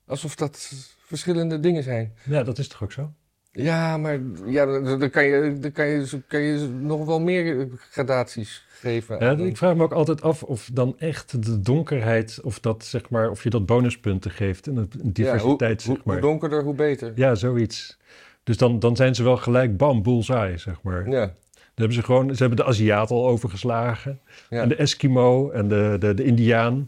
[0.06, 0.72] Alsof dat
[1.06, 2.14] verschillende dingen zijn.
[2.24, 3.14] Ja, dat is toch ook zo?
[3.52, 8.66] Ja, maar ja, dan kan je, dan kan je, kan je nog wel meer gradaties
[8.70, 9.20] geven.
[9.20, 13.10] Ja, ik vraag me ook altijd af of dan echt de donkerheid, of, dat, zeg
[13.10, 16.16] maar, of je dat bonuspunten geeft en Ja, diversiteit, hoe, zeg maar.
[16.20, 17.12] Hoe donkerder, hoe beter.
[17.16, 17.98] Ja, zoiets.
[18.44, 21.10] Dus dan, dan zijn ze wel gelijk bam, bullseye, zeg maar.
[21.10, 21.34] Ja, Dan
[21.76, 24.20] hebben ze gewoon, ze hebben de Aziat al overgeslagen.
[24.50, 24.62] ja.
[24.62, 26.88] En de Eskimo en de, de, de Indiaan,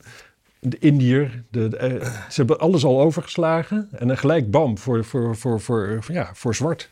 [0.64, 1.44] de Indiër.
[1.52, 3.88] De, de, eh, ze hebben alles al overgeslagen.
[3.92, 6.90] En dan gelijk bam voor, voor, voor, voor, voor, ja, voor zwart.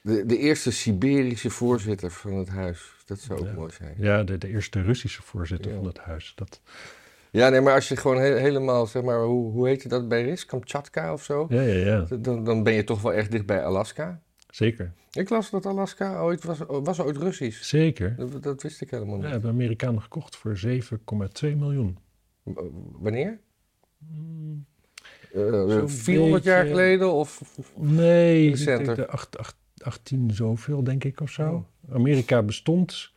[0.00, 2.94] De, de eerste Siberische voorzitter van het huis.
[3.06, 3.52] Dat zou ook Ja.
[3.52, 3.94] mooi zijn.
[3.98, 5.76] Ja, de, de eerste Russische voorzitter Ja.
[5.76, 6.32] van het huis.
[6.36, 6.60] Dat,
[7.30, 10.08] Ja, nee, maar als je gewoon he- helemaal, zeg maar, hoe, hoe heet je dat
[10.08, 10.46] bij is?
[10.46, 11.46] Kamchatka of zo?
[11.48, 11.74] ja, ja,
[12.08, 14.20] ja, Dan, dan ben je toch wel echt dicht bij Alaska.
[14.50, 14.92] zeker.
[15.12, 17.62] Ik las dat Alaska ooit was, was ooit Russisch.
[17.62, 18.14] Zeker.
[18.16, 19.30] Dat, dat wist ik helemaal Ja, niet.
[19.30, 21.98] hebben Amerikanen gekocht voor 7,2 miljoen.
[22.92, 23.38] Wanneer?
[24.08, 24.64] Hmm,
[25.32, 27.12] Eh, 400 jaar geleden?
[27.12, 27.42] Of,
[27.76, 28.84] Nee, ik Recenter.
[28.84, 31.50] denk de acht- acht- 18 zoveel, denk ik, of zo.
[31.88, 31.94] Oh.
[31.94, 33.12] Amerika bestond.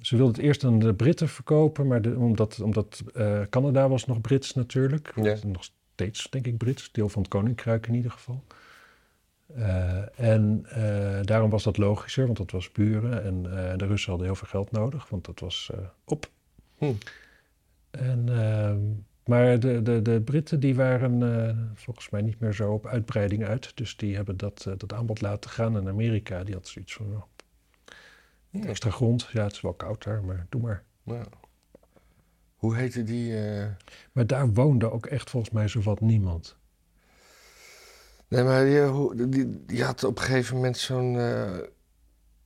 [0.00, 4.06] Ze wilden het eerst aan de Britten verkopen, maar de, omdat, omdat eh, Canada was
[4.06, 5.12] nog Brits natuurlijk.
[5.22, 5.36] Ja.
[5.46, 6.92] Nog steeds, denk ik, Brits.
[6.92, 8.44] Deel van het Koninkrijk in ieder geval.
[9.54, 10.66] Eh, en
[11.22, 13.24] daarom was dat logischer, want dat was buren.
[13.24, 13.42] En
[13.78, 15.70] de Russen hadden heel veel geld nodig, want dat was
[16.04, 16.30] op.
[16.78, 16.92] Hm.
[17.90, 18.80] En, ehm,
[19.24, 23.44] maar de, de, de Britten die waren eh, volgens mij niet meer zo op uitbreiding
[23.44, 23.76] uit.
[23.76, 25.76] Dus die hebben dat, eh, dat aanbod laten gaan.
[25.76, 27.22] En Amerika die had zoiets van oh,
[28.50, 28.66] Ja.
[28.66, 29.28] extra grond.
[29.32, 30.84] Ja, het is wel koud daar, maar doe maar.
[32.56, 33.36] Hoe heette die?
[33.36, 33.66] eh,
[34.12, 36.56] Maar daar woonde ook echt volgens mij zowat niemand.
[38.28, 38.64] Nee, maar
[39.28, 41.14] die, die had op een gegeven moment zo'n.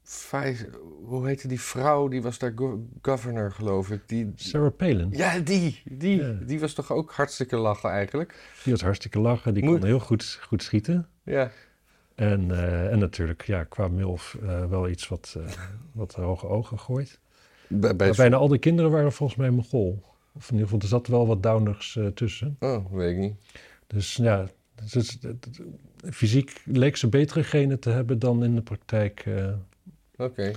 [0.05, 0.67] Vijf-
[1.05, 2.09] hoe heette die vrouw?
[2.09, 4.01] Die was daar go- governor, geloof ik.
[4.07, 5.83] Die, Sarah Palin, ja, die.
[5.85, 6.33] Die, Ja.
[6.47, 8.51] die was toch ook hartstikke lachen eigenlijk?
[8.63, 9.55] die was hartstikke lachen.
[9.55, 11.09] Die Moet- kon heel goed, goed schieten.
[11.23, 11.51] Ja.
[12.15, 15.53] En, eh, en natuurlijk, ja, qua MILF eh, wel iets wat, eh,
[15.93, 17.21] wat hoge ogen gooit.
[17.69, 20.03] Bij, bijna al die kinderen waren volgens mij Mongool.
[20.35, 22.57] Of in ieder geval, er zat wel wat downers tussen.
[22.61, 23.35] Oh, weet ik niet.
[23.87, 24.47] Dus ja,
[24.93, 25.19] dus,
[26.11, 29.25] fysiek leek ze betere genen te hebben dan in de praktijk
[30.17, 30.53] Oké.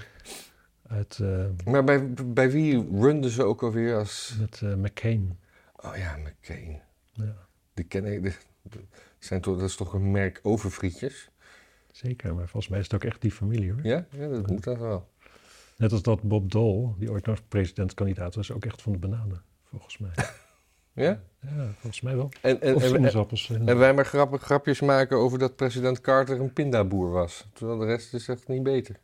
[0.88, 4.36] uit, eh, Maar bij, bij wie runden ze ook alweer als.
[4.40, 5.40] met eh, McCain.
[5.76, 6.82] Oh ja, McCain.
[7.12, 7.36] Ja,
[7.74, 8.24] Die ken ik.
[8.62, 8.80] de-
[9.20, 11.30] zijn toch, dat is toch een merk overfrietjes?
[11.92, 13.80] zeker, maar volgens mij is het ook echt die familie hoor.
[13.84, 15.10] Ja, ja dat moet dat wel.
[15.78, 19.42] Net als dat Bob Dole, die ooit nog presidentskandidaat was, ook echt van de bananen,
[19.64, 20.12] volgens mij.
[20.94, 21.22] Ja?
[21.42, 22.30] Ja, volgens mij wel.
[22.42, 23.68] En, en, Of en, eh.
[23.68, 27.48] en wij maar grappig, grapjes maken over dat president Carter een pindaboer was.
[27.54, 29.00] Terwijl de rest is echt niet beter.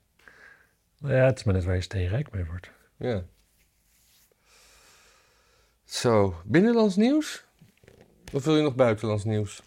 [1.04, 2.72] Ja, het is maar net waar je steenrijk mee wordt.
[2.98, 3.24] Ja.
[5.86, 7.44] Zo, binnenlands nieuws?
[8.34, 9.62] Of wil je nog buitenlands nieuws?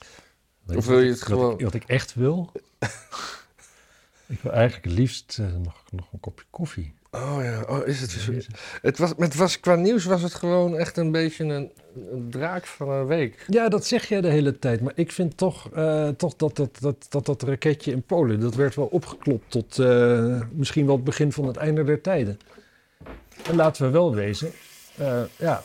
[0.62, 2.52] Weet Of wil je wat het ik- wat gewoon- ik- Wat ik echt wil?
[4.26, 6.94] ik wil eigenlijk het liefst eh, nog, nog een kopje koffie.
[7.16, 8.32] Oh ja, oh, is het zo?
[8.32, 8.54] Jezus.
[8.82, 11.70] Het was, het was, qua nieuws was het gewoon echt een beetje een,
[12.10, 13.44] een draak van een week.
[13.46, 14.80] Ja, dat zeg jij de hele tijd.
[14.80, 18.40] Maar ik vind toch, eh, toch dat, dat, dat, dat dat raketje in Polen...
[18.40, 22.38] dat werd wel opgeklopt tot eh, misschien wel het begin van het einde der tijden.
[23.48, 24.50] En laten we wel wezen...
[24.96, 25.62] eh, ja,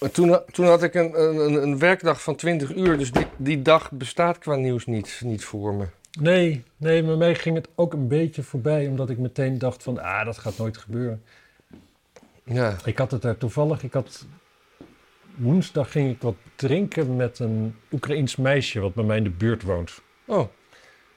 [0.00, 3.62] Maar toen, toen had ik een, een, een werkdag van 20 uur, dus die, die
[3.62, 5.86] dag bestaat qua nieuws niet, niet voor me.
[6.20, 8.86] Nee, nee, maar mij ging het ook een beetje voorbij...
[8.86, 11.22] omdat ik meteen dacht van, ah, dat gaat nooit gebeuren.
[12.44, 13.82] Ja, Ik had het daar toevallig...
[13.82, 14.26] Ik had,
[15.34, 18.80] woensdag ging ik wat drinken met een Oekraïens meisje...
[18.80, 20.02] wat bij mij in de buurt woont.
[20.24, 20.48] oh.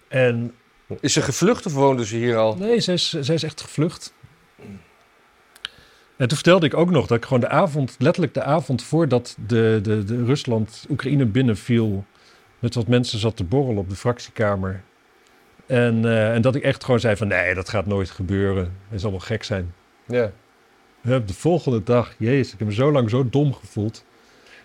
[0.08, 0.54] En
[1.00, 2.56] Is ze gevlucht of woonde ze hier al?
[2.56, 4.14] Nee, zij is, zij is echt gevlucht.
[6.18, 9.38] En toen vertelde ik ook nog dat ik gewoon de avond, letterlijk de avond voordat
[9.48, 12.06] de, de, de Rusland Oekraïne binnenviel,
[12.60, 14.84] met wat mensen zat te borrelen op de fractiekamer.
[15.68, 18.74] En, eh, en dat ik echt gewoon zei van nee, dat gaat nooit gebeuren.
[18.90, 19.74] Het zal wel gek zijn.
[20.06, 20.32] Ja.
[21.02, 24.06] De volgende dag, jezus, ik heb me zo lang zo dom gevoeld.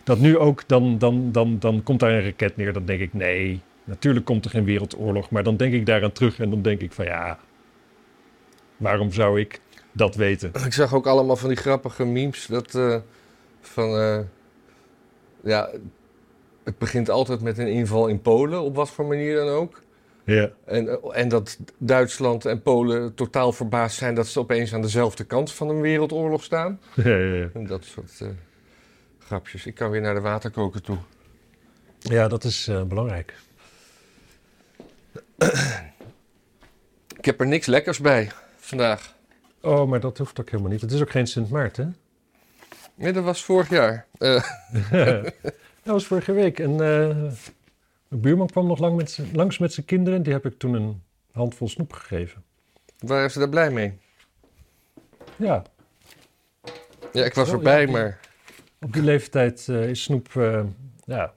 [0.05, 2.73] Dat nu ook, dan, dan, dan, dan komt daar een raket neer.
[2.73, 5.31] Dan denk ik, nee, natuurlijk komt er geen wereldoorlog.
[5.31, 7.38] Maar dan denk ik daaraan terug en dan denk ik van ja,
[8.77, 9.61] waarom zou ik
[9.93, 10.51] dat weten?
[10.65, 12.97] Ik zag ook allemaal van die grappige memes dat eh,
[13.61, 14.19] van eh,
[15.43, 15.71] ja,
[16.65, 19.82] het begint altijd met een inval in Polen, op wat voor manier dan ook.
[20.24, 25.24] Ja, En, en dat Duitsland en Polen totaal verbaasd zijn dat ze opeens aan dezelfde
[25.24, 26.80] kant van een wereldoorlog staan.
[26.94, 27.48] ja, ja, ja.
[27.54, 28.28] En dat soort eh,
[29.18, 29.66] grapjes.
[29.66, 30.96] Ik kan weer naar de waterkoker toe.
[31.98, 33.35] ja dat is eh, belangrijk.
[37.18, 39.14] Ik heb er niks lekkers bij vandaag.
[39.61, 40.80] Oh, maar dat hoeft ook helemaal niet.
[40.80, 41.96] Het is ook geen Sint Maarten.
[42.94, 44.06] Nee, dat was vorig jaar.
[44.18, 44.44] Eh,
[45.82, 46.58] dat was vorige week.
[46.58, 46.76] En
[48.12, 50.22] mijn buurman kwam nog lang met langs met zijn kinderen.
[50.22, 52.44] Die heb ik toen een handvol snoep gegeven.
[52.98, 53.98] waren ze daar blij mee?
[55.37, 55.62] Ja,
[57.12, 58.20] Ja, ik was erbij, ja, die- maar
[58.81, 60.64] Op die leeftijd eh, is snoep, eh,
[61.05, 61.35] ja,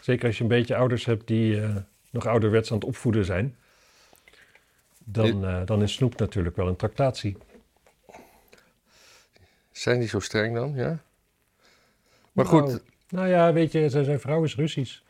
[0.00, 1.76] zeker als je een beetje ouders hebt die eh,
[2.10, 3.56] nog ouderwets aan het opvoeden zijn,
[5.04, 7.36] dan, dan is snoep natuurlijk wel een tractatie.
[9.72, 10.74] zijn die zo streng dan?
[10.74, 10.98] Ja.
[12.32, 15.00] Maar goed, Nou, nou ja, weet je, zijn, zijn vrouw is Russisch.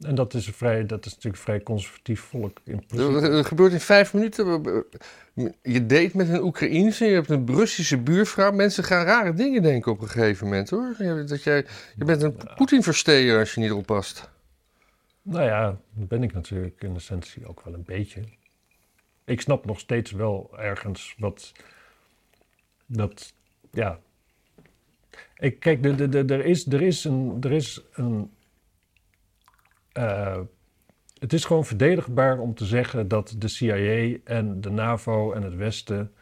[0.00, 3.28] En dat is, vrij, dat is natuurlijk vrij conservatief volk in principe.
[3.28, 4.62] er gebeurt in vijf minuten.
[5.62, 8.52] Je date met een Oekraïense, je hebt een Russische buurvrouw.
[8.52, 10.94] Mensen gaan rare dingen denken op een gegeven moment hoor.
[10.98, 14.30] Je- Dat jij, je bent een Poetin-versteer als je niet oppast.
[15.22, 18.20] Nou ja, dat ben ik natuurlijk in essentie ook wel een beetje.
[19.24, 21.52] Ik snap nog steeds wel ergens wat
[22.86, 23.32] dat,
[23.70, 23.98] ja.
[25.38, 28.30] Ik, kijk, er, is, er is een, er is een
[29.96, 30.38] eh,
[31.18, 35.54] het is gewoon verdedigbaar om te zeggen dat de CIA en de NAVO en het
[35.54, 36.12] Westen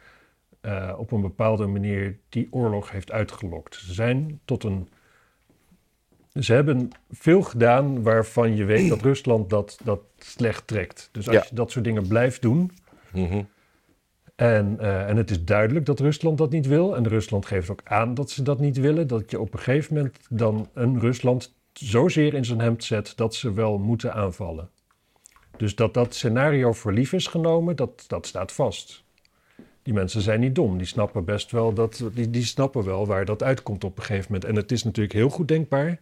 [0.61, 3.75] eh, op een bepaalde manier die oorlog heeft uitgelokt.
[3.75, 4.89] Ze zijn tot een.
[6.33, 11.09] Ze hebben veel gedaan waarvan je weet dat Rusland dat, dat slecht trekt.
[11.11, 11.45] Dus als Ja.
[11.49, 12.71] je dat soort dingen blijft doen.
[14.35, 16.95] En, eh, en het is duidelijk dat Rusland dat niet wil.
[16.95, 19.07] En Rusland geeft ook aan dat ze dat niet willen.
[19.07, 23.35] Dat je op een gegeven moment dan een Rusland zozeer in zijn hemd zet dat
[23.35, 24.69] ze wel moeten aanvallen.
[25.57, 29.03] Dus dat dat scenario voor lief is genomen, dat, dat staat vast.
[29.83, 30.77] Die mensen zijn niet dom.
[30.77, 32.03] Die snappen best wel dat.
[32.13, 34.49] Die, die snappen wel waar dat uitkomt op een gegeven moment.
[34.49, 35.99] En het is natuurlijk heel goed denkbaar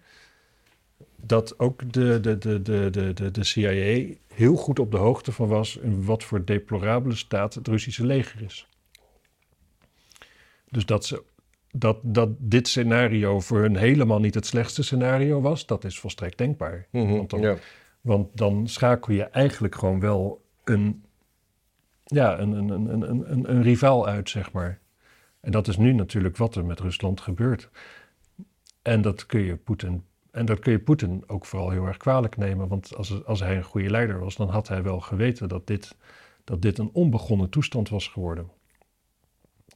[1.15, 5.47] dat ook de, de, de, de, de, de, CIA heel goed op de hoogte van
[5.47, 8.67] was in wat voor deplorabele staat het Russische leger is.
[10.69, 11.23] Dus dat, ze,
[11.75, 16.37] dat, dat dit scenario voor hun helemaal niet het slechtste scenario was, dat is volstrekt
[16.37, 16.87] denkbaar.
[16.91, 17.55] Want dan, Ja.
[18.01, 21.03] want dan schakel je eigenlijk gewoon wel een,
[22.03, 24.79] ja, een, een, een, een, een, een rivaal uit, zeg maar.
[25.39, 27.69] En dat is nu natuurlijk wat er met Rusland gebeurt.
[28.81, 32.37] En dat kun je Poetin, en dat kun je Poetin ook vooral heel erg kwalijk
[32.37, 32.67] nemen.
[32.67, 35.95] Want als, als hij een goede leider was, dan had hij wel geweten dat dit,
[36.43, 38.49] dat dit een onbegonnen toestand was geworden.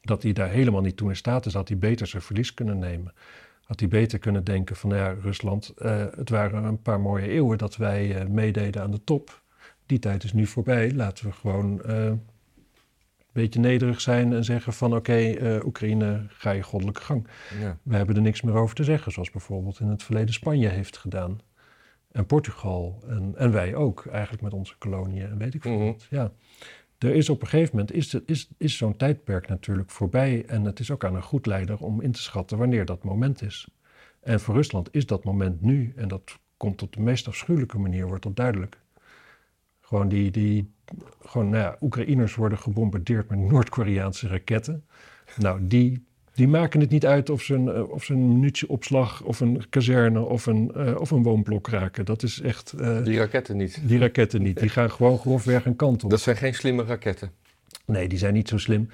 [0.08, 2.80] Dat hij daar helemaal niet toe in staat is, had hij beter zijn verlies kunnen
[2.80, 3.13] nemen.
[3.63, 7.28] Had hij beter kunnen denken van, nou ja, Rusland, eh, het waren een paar mooie
[7.30, 9.41] eeuwen dat wij eh, meededen aan de top.
[9.86, 10.93] Die tijd is nu voorbij.
[10.93, 12.22] Laten we gewoon eh, een
[13.32, 17.28] beetje nederig zijn en zeggen van, oké, Oekraïne, ga je goddelijke gang.
[17.60, 17.78] Ja.
[17.84, 20.98] We hebben er niks meer over te zeggen, zoals bijvoorbeeld in het verleden Spanje heeft
[20.98, 21.39] gedaan.
[22.12, 23.04] En Portugal.
[23.08, 25.86] En, en wij ook, eigenlijk met onze koloniën en weet ik veel Mhm.
[25.86, 26.08] wat.
[26.10, 26.32] Ja.
[26.97, 30.45] Er is op een gegeven moment, is, is, is zo'n tijdperk natuurlijk voorbij.
[30.45, 33.41] En het is ook aan een goed leider om in te schatten wanneer dat moment
[33.41, 33.67] is.
[34.21, 35.93] En voor Rusland is dat moment nu.
[35.95, 38.77] En dat komt op de meest afschuwelijke manier, wordt dat duidelijk.
[39.81, 40.71] Gewoon die, die
[41.21, 44.86] gewoon, nou Oekraïners worden gebombardeerd met Noord-Koreaanse raketten.
[45.38, 46.07] Nou, die,
[46.38, 49.63] die maken het niet uit of ze een, eh, of ze een munitieopslag of een
[49.69, 52.06] kazerne of een, eh, of een woonblok raken.
[52.06, 53.80] Dat is echt, eh, Die raketten niet.
[53.84, 54.60] die raketten niet.
[54.60, 56.10] Die gaan gewoon grofweg een kant op.
[56.10, 57.32] Dat zijn geen slimme raketten.
[57.86, 58.89] Nee, die zijn niet zo slim.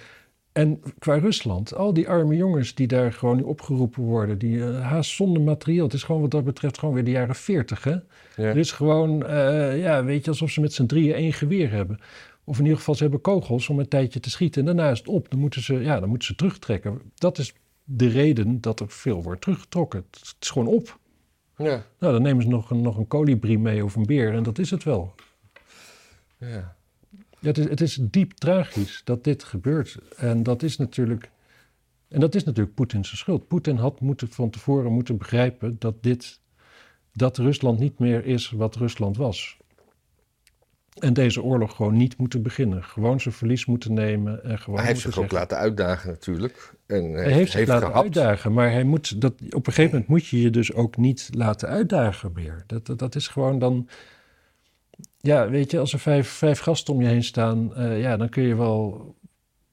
[0.51, 5.41] En qua Rusland, al die arme jongens die daar gewoon opgeroepen worden, die haast zonder
[5.41, 5.83] materieel.
[5.83, 7.91] Het is gewoon wat dat betreft gewoon weer de jaren 40, hè?
[7.91, 8.01] Ja.
[8.35, 9.17] Er is gewoon,
[9.77, 11.99] ja, weet je, alsof ze met z'n drieën één geweer hebben.
[12.43, 14.59] Of in ieder geval, ze hebben kogels om een tijdje te schieten.
[14.59, 15.29] En daarna is het op.
[15.29, 17.01] Dan moeten ze, ja, dan moeten ze terugtrekken.
[17.15, 17.53] Dat is
[17.83, 20.05] de reden dat er veel wordt teruggetrokken.
[20.09, 20.99] Het is gewoon op.
[21.57, 21.85] Ja.
[21.99, 24.59] Nou, dan nemen ze nog een, nog een kolibrie mee of een beer en dat
[24.59, 25.15] is het wel.
[26.37, 26.75] ja.
[27.43, 29.97] Ja, het, is, het is diep tragisch dat dit gebeurt.
[30.15, 31.31] En dat is natuurlijk,
[32.07, 33.47] en dat is natuurlijk Poetins schuld.
[33.47, 36.39] Poetin had moeten, van tevoren moeten begrijpen dat, dit,
[37.13, 39.57] dat Rusland niet meer is wat Rusland was.
[40.99, 42.83] En deze oorlog gewoon niet moeten beginnen.
[42.83, 46.73] Gewoon zijn verlies moeten nemen en gewoon Hij heeft zich ook zeggen- laten uitdagen natuurlijk.
[46.85, 48.03] En Hij heeft zich laten gehapt.
[48.03, 51.29] uitdagen, maar hij moet dat, op een gegeven moment moet je je dus ook niet
[51.31, 52.63] laten uitdagen meer.
[52.67, 53.87] Dat, dat, dat is gewoon dan.
[55.17, 58.29] Ja, weet je, als er vijf, vijf gasten om je heen staan, eh, ja, dan
[58.29, 59.15] kun je wel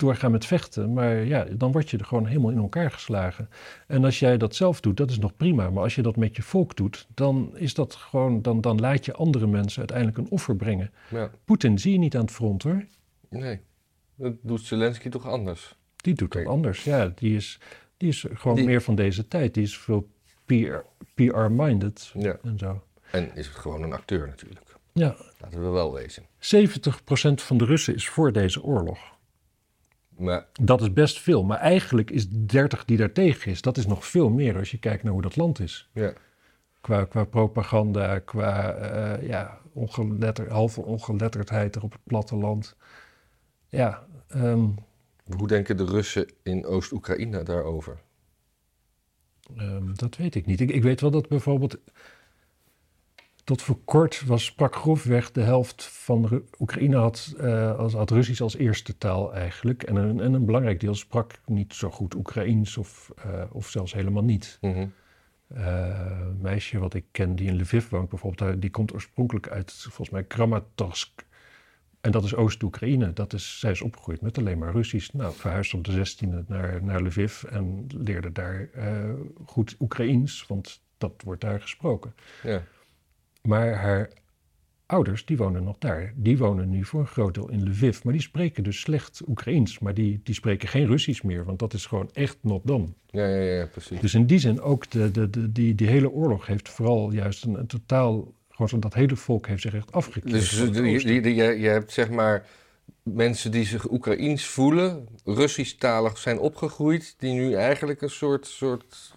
[0.00, 0.92] doorgaan met vechten.
[0.92, 3.48] Maar ja, dan word je er gewoon helemaal in elkaar geslagen.
[3.86, 5.70] En als jij dat zelf doet, dat is nog prima.
[5.70, 9.04] Maar als je dat met je volk doet, dan is dat gewoon, dan, dan laat
[9.04, 10.90] je andere mensen uiteindelijk een offer brengen.
[11.10, 11.30] Ja.
[11.44, 12.84] Poetin zie je niet aan het front hoor.
[13.28, 13.60] Nee,
[14.14, 15.76] dat doet Zelensky toch anders.
[15.96, 16.52] Die doet het Oké.
[16.52, 16.84] anders.
[16.84, 17.58] Ja, die is,
[17.96, 19.54] die is gewoon Die- meer van deze tijd.
[19.54, 20.08] Die is veel
[20.44, 20.76] PR
[21.14, 22.36] PR-minded Ja.
[22.42, 22.82] en zo.
[23.12, 24.74] En is het gewoon een acteur natuurlijk.
[24.92, 26.22] Ja, Laten we wel wezen.
[26.38, 28.98] 70% van de Russen is voor deze oorlog.
[30.20, 34.06] Maar Dat is best veel, maar eigenlijk is 30 die daartegen is, dat is nog
[34.06, 35.88] veel meer als je kijkt naar hoe dat land is.
[35.92, 36.12] ja,
[36.80, 42.76] Qua, qua propaganda, qua eh, ja, ongeletter, halve ongeletterdheid er op het platteland.
[43.68, 44.68] Ja, ehm,
[45.37, 47.98] hoe denken de Russen in Oost-Oekraïne daarover?
[49.56, 50.61] Ehm, dat weet ik niet.
[50.61, 51.78] Ik, ik weet wel dat bijvoorbeeld.
[53.50, 58.10] Tot voor kort was, sprak grofweg de helft van Ru- Oekraïne had, eh, als, had
[58.10, 59.82] Russisch als eerste taal eigenlijk.
[59.82, 63.92] En een, en een belangrijk deel sprak niet zo goed Oekraïens of, eh, of zelfs
[63.92, 64.58] helemaal niet.
[64.60, 70.10] Eh, meisje wat ik ken die in Lviv woont bijvoorbeeld, die komt oorspronkelijk uit volgens
[70.10, 71.26] mij Kramatorsk.
[72.00, 73.12] En dat is Oost-Oekraïne.
[73.12, 75.12] Dat is, zij is opgegroeid met alleen maar Russisch.
[75.12, 78.68] Nou, verhuisde op de 16e naar, naar Lviv en leerde daar
[79.44, 82.14] goed Oekraïens, want dat wordt daar gesproken.
[82.42, 82.62] Ja.
[83.42, 84.11] Maar haar
[84.87, 86.12] ouders, die wonen nog daar.
[86.16, 88.03] Die wonen nu voor een groot deel in Lviv.
[88.03, 89.79] Maar die spreken dus slecht Oekraïens.
[89.79, 92.87] Maar die, die spreken geen Russisch meer, want dat is gewoon echt not done.
[93.11, 94.00] Ja, ja, ja, precies.
[94.00, 97.44] Dus in die zin ook, de, de, de, die, die hele oorlog heeft vooral juist
[97.44, 98.33] een, een totaal...
[98.48, 100.33] Gewoon dat hele volk heeft zich echt afgekeerd.
[100.33, 102.46] Dus je, je, je hebt zeg maar
[103.03, 109.14] mensen die zich Oekraïens voelen, Russisch-talig zijn opgegroeid, die nu eigenlijk een soort, soort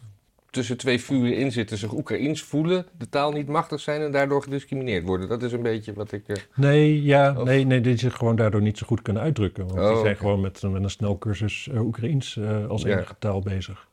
[0.54, 4.44] tussen twee vuren in zitten, zich Oekraïens voelen, de taal niet machtig zijn en daardoor
[4.44, 5.30] gediscrimineerd worden.
[5.30, 6.28] Dat is een beetje wat ik...
[6.28, 9.66] eh, Nee, ja, Of- nee, nee, die zich gewoon daardoor niet zo goed kunnen uitdrukken.
[9.68, 10.16] Want Oh, die zijn oké.
[10.16, 12.89] gewoon met, met een snelcursus eh Oekraïens eh, als Ja.
[12.96, 13.88] enige taal bezig.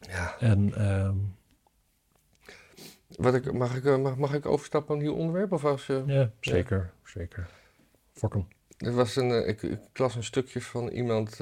[0.00, 0.36] ja.
[0.40, 1.14] En ehm,
[3.16, 5.52] Wat ik, mag, ik, mag, mag ik overstappen op een nieuw onderwerp?
[5.52, 7.48] Of als, ja, zeker, zeker.
[8.12, 8.48] Fokken.
[8.78, 11.40] Er was een, ik, ik las een stukje van iemand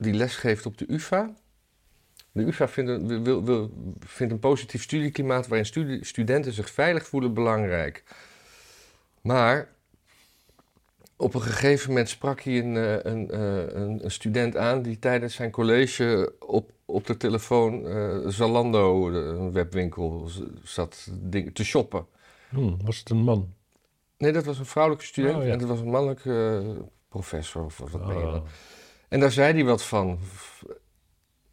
[0.00, 1.34] die lesgeeft op de UvA.
[2.32, 7.34] De UvA vindt een, wil, wil, vindt een positief studieklimaat waarin studenten zich veilig voelen
[7.34, 8.02] belangrijk.
[9.20, 9.68] Maar
[11.16, 14.98] op een gegeven moment sprak hij een, eh, een, eh, een, een student aan die
[14.98, 20.28] tijdens zijn college op, op de telefoon eh, Zalando, een webwinkel,
[20.62, 21.10] zat
[21.52, 22.06] te shoppen.
[22.48, 23.54] Hm, was het een man?
[24.18, 25.52] Nee, dat was een vrouwelijke student Oh, ja.
[25.52, 26.62] en dat was een mannelijke
[27.08, 28.32] professor of wat ben je Oh.
[28.32, 28.46] dan.
[29.10, 30.18] En daar zei hij wat van.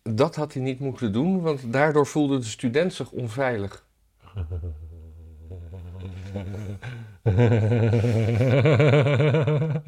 [0.03, 3.85] Dat had hij niet moeten doen, want daardoor voelde de student zich onveilig.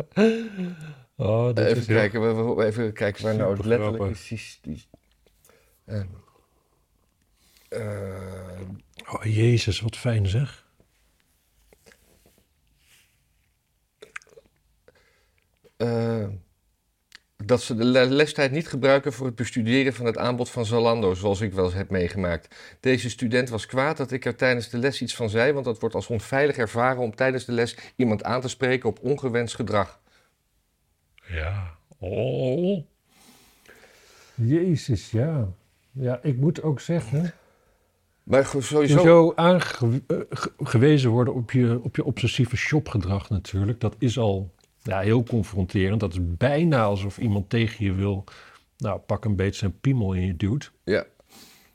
[1.15, 4.27] oh, dat even, is kijken, we- we- even kijken waar nou letterlijk is.
[4.61, 4.87] die- die-
[5.85, 6.03] eh,
[7.69, 8.59] eh,
[9.11, 10.67] Oh, jezus, wat fijn zeg.
[15.77, 16.27] eh,
[17.49, 21.13] dat ze de le- lestijd niet gebruiken voor het bestuderen van het aanbod van Zalando,
[21.13, 22.55] zoals ik wel eens heb meegemaakt.
[22.79, 25.79] Deze student was kwaad dat ik er tijdens de les iets van zei, want dat
[25.79, 29.99] wordt als onveilig ervaren om tijdens de les iemand aan te spreken op ongewenst gedrag.
[31.27, 31.77] Ja.
[31.99, 32.83] Oh.
[34.35, 35.47] Jezus, ja.
[35.91, 37.33] Ja, ik moet ook zeggen...
[38.23, 39.03] Maar sowieso.
[39.03, 43.79] Zo aangewezen worden op je, op je obsessieve shopgedrag natuurlijk.
[43.79, 44.51] Dat is al
[44.89, 45.99] ja, heel confronterend.
[45.99, 48.23] Dat is bijna alsof iemand tegen je wil...
[48.77, 50.71] Nou, pak een beetje zijn piemel in je duwt.
[50.83, 51.05] Ja.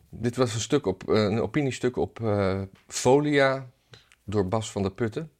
[0.08, 3.70] Dit was een, stuk op, eh, een opiniestuk op eh, Folia
[4.24, 5.30] door Bas van der Putten.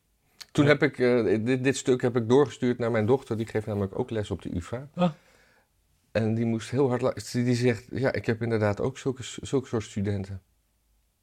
[0.53, 0.71] Toen Ja.
[0.71, 3.37] heb ik eh, dit, dit stuk heb ik doorgestuurd naar mijn dochter.
[3.37, 4.89] Die geeft namelijk ook les op de UvA.
[4.95, 5.11] Ah.
[6.13, 7.47] En die moest heel hard luisteren.
[7.47, 10.43] Die zegt, ja, ik heb inderdaad ook zulke, zulke soort studenten.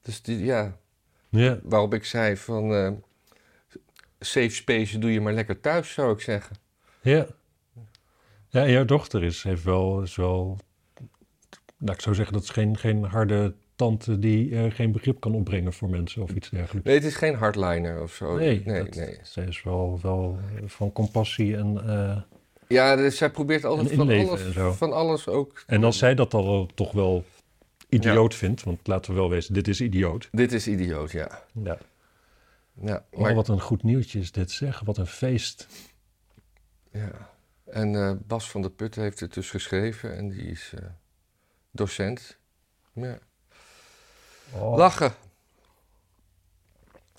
[0.02, 0.78] Dus die, ja,
[1.30, 1.60] Ja.
[1.64, 2.72] waarop ik zei van...
[4.26, 6.56] safe space doe je maar lekker thuis, zou ik zeggen.
[7.02, 7.26] Ja.
[8.50, 10.58] Ja, jouw dochter is, heeft wel, is wel...
[11.78, 15.34] Nou, ik zou zeggen, dat is geen, geen harde tante die eh, geen begrip kan
[15.34, 16.88] opbrengen voor mensen of iets dergelijks.
[16.88, 18.36] Nee, het is geen hardliner of zo.
[18.36, 19.18] nee, nee, dat- nee.
[19.24, 21.82] zij is wel, wel van compassie en...
[21.88, 22.22] eh,
[22.68, 24.42] Ja, dus zij probeert altijd van alles,
[24.78, 25.64] van alles ook...
[25.68, 27.24] En als zij dat al toch wel
[27.90, 30.28] idioot vindt, want laten we wel wezen, dit is idioot.
[30.32, 31.44] Dit is idioot, ja.
[31.64, 31.78] Ja.
[32.74, 34.80] Ja Oh, wat een goed nieuwtje is dit, zeg.
[34.80, 35.68] Wat een feest.
[36.92, 37.30] ja.
[37.66, 40.86] En eh, Bas van der Putten heeft het dus geschreven en die is eh,
[41.72, 42.38] docent.
[42.94, 43.20] Ja.
[44.54, 44.78] Oh.
[44.78, 45.14] Lachen.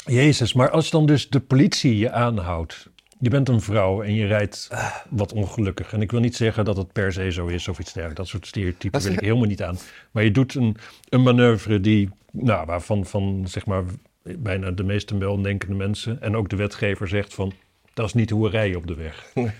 [0.05, 2.91] Jezus, maar als dan dus de politie je aanhoudt.
[3.19, 4.71] Je bent een vrouw en je rijdt
[5.11, 5.93] wat ongelukkig.
[5.93, 8.21] En ik wil niet zeggen dat het per se zo is of iets dergelijks.
[8.21, 9.79] Dat soort stereotypen wil ik helemaal niet aan.
[10.11, 10.77] Maar je doet een,
[11.09, 13.85] een manoeuvre die, nou, waarvan van, zeg maar,
[14.23, 16.21] bijna de meeste weldenkende mensen...
[16.21, 17.53] en ook de wetgever zegt van,
[17.95, 19.25] dat is niet hoe we rijden op de weg.
[19.35, 19.51] Nee.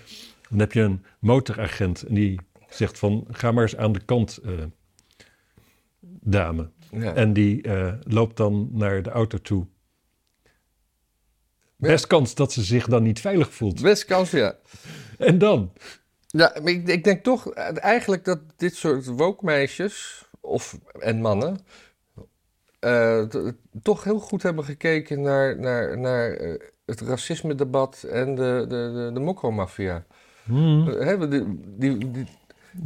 [0.49, 4.37] Dan heb je een motoragent en die zegt van, ga maar eens aan de kant,
[4.45, 4.53] eh,
[6.21, 6.71] dame.
[6.91, 7.15] Ja.
[7.15, 9.67] En die eh, loopt dan naar de auto toe.
[11.77, 11.89] Ja.
[11.89, 13.83] Best kans dat ze zich dan niet veilig voelt.
[13.83, 14.57] Best kans, ja.
[15.19, 15.73] En dan?
[16.27, 21.59] Ja, maar ik, ik denk toch eh, eigenlijk dat dit soort woke-meisjes of, en mannen...
[22.83, 23.23] eh,
[23.83, 26.55] toch heel goed hebben gekeken naar, naar, naar eh,
[26.87, 30.05] het racisme-debat en de, de, de, de mokromafia.
[30.45, 30.89] Hmm.
[30.89, 31.45] Eh, die,
[31.79, 32.27] die, die,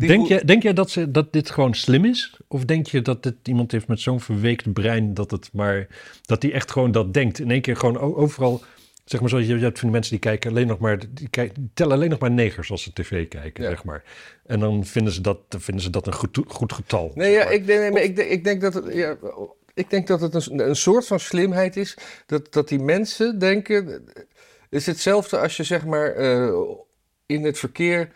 [0.07, 2.41] Denk, jij, denk jij dat, ze, dat dit gewoon slim is?
[2.49, 5.87] Of denk je dat dit iemand heeft met zo'n verweekt brein dat het maar
[6.23, 7.39] dat hij echt gewoon dat denkt?
[7.39, 8.63] In één keer gewoon overal
[9.07, 11.29] Zeg maar zo, je, je hebt van die mensen die kijken alleen nog maar, die,
[11.29, 13.71] kijken, tellen alleen nog maar negers als ze tv kijken, Ja.
[13.71, 14.05] zeg maar.
[14.47, 17.13] En dan vinden ze dat, vinden ze dat een goed, goed getal.
[17.15, 19.17] Nee, zeg ja, ik, denk, nee, maar ik, denk, ik denk dat het, ja,
[19.77, 21.97] ik denk dat het een, een soort van slimheid is.
[22.27, 23.87] Dat, dat die mensen denken.
[23.87, 24.25] Het
[24.71, 26.51] is hetzelfde als je zeg maar eh,
[27.27, 28.09] in het verkeer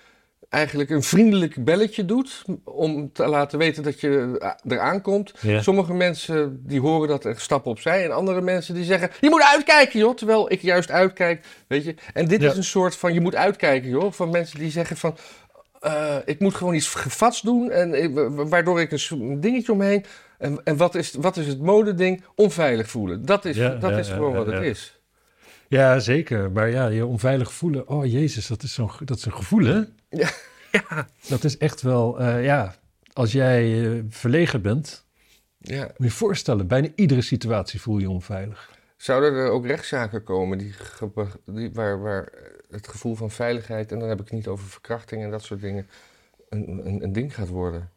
[0.48, 2.44] eigenlijk een vriendelijk belletje doet.
[2.64, 5.32] Om te laten weten dat je eh, eraan komt.
[5.40, 5.62] Ja.
[5.62, 8.04] Sommige mensen die horen dat en stappen opzij.
[8.04, 10.14] En andere mensen die zeggen: Je moet uitkijken, joh.
[10.14, 11.44] Terwijl ik juist uitkijk.
[11.66, 11.94] Weet je.
[12.12, 12.50] En dit Ja.
[12.50, 14.12] is een soort van: Je moet uitkijken, joh.
[14.12, 15.16] Van mensen die zeggen: van,
[15.80, 17.70] eh, Ik moet gewoon iets gevats doen.
[17.70, 20.04] En waardoor ik een dingetje omheen.
[20.40, 22.24] En, en wat, is, wat is het modeding?
[22.34, 23.24] Onveilig voelen.
[23.24, 25.00] Dat is, Ja, dat ja, is gewoon ja, wat het is.
[25.68, 26.50] Ja, zeker.
[26.50, 27.88] Maar ja, je onveilig voelen.
[27.88, 29.80] Oh jezus, dat is, zo'n, dat is een gevoel, hè?
[30.70, 31.08] Ja.
[31.28, 32.74] Dat is echt wel, eh, ja,
[33.12, 35.06] als jij eh, verlegen bent,
[35.58, 35.82] Ja.
[35.82, 38.70] moet je je voorstellen, bijna iedere situatie voel je onveilig.
[38.96, 40.74] Zouden er ook rechtszaken komen die,
[41.46, 42.32] die, waar, waar
[42.70, 45.60] het gevoel van veiligheid, en dan heb ik het niet over verkrachting en dat soort
[45.60, 45.86] dingen,
[46.48, 47.90] een, een, een ding gaat worden?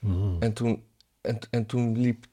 [0.00, 0.36] Mhm.
[0.42, 0.82] En toen,
[1.26, 2.24] en, en toen liep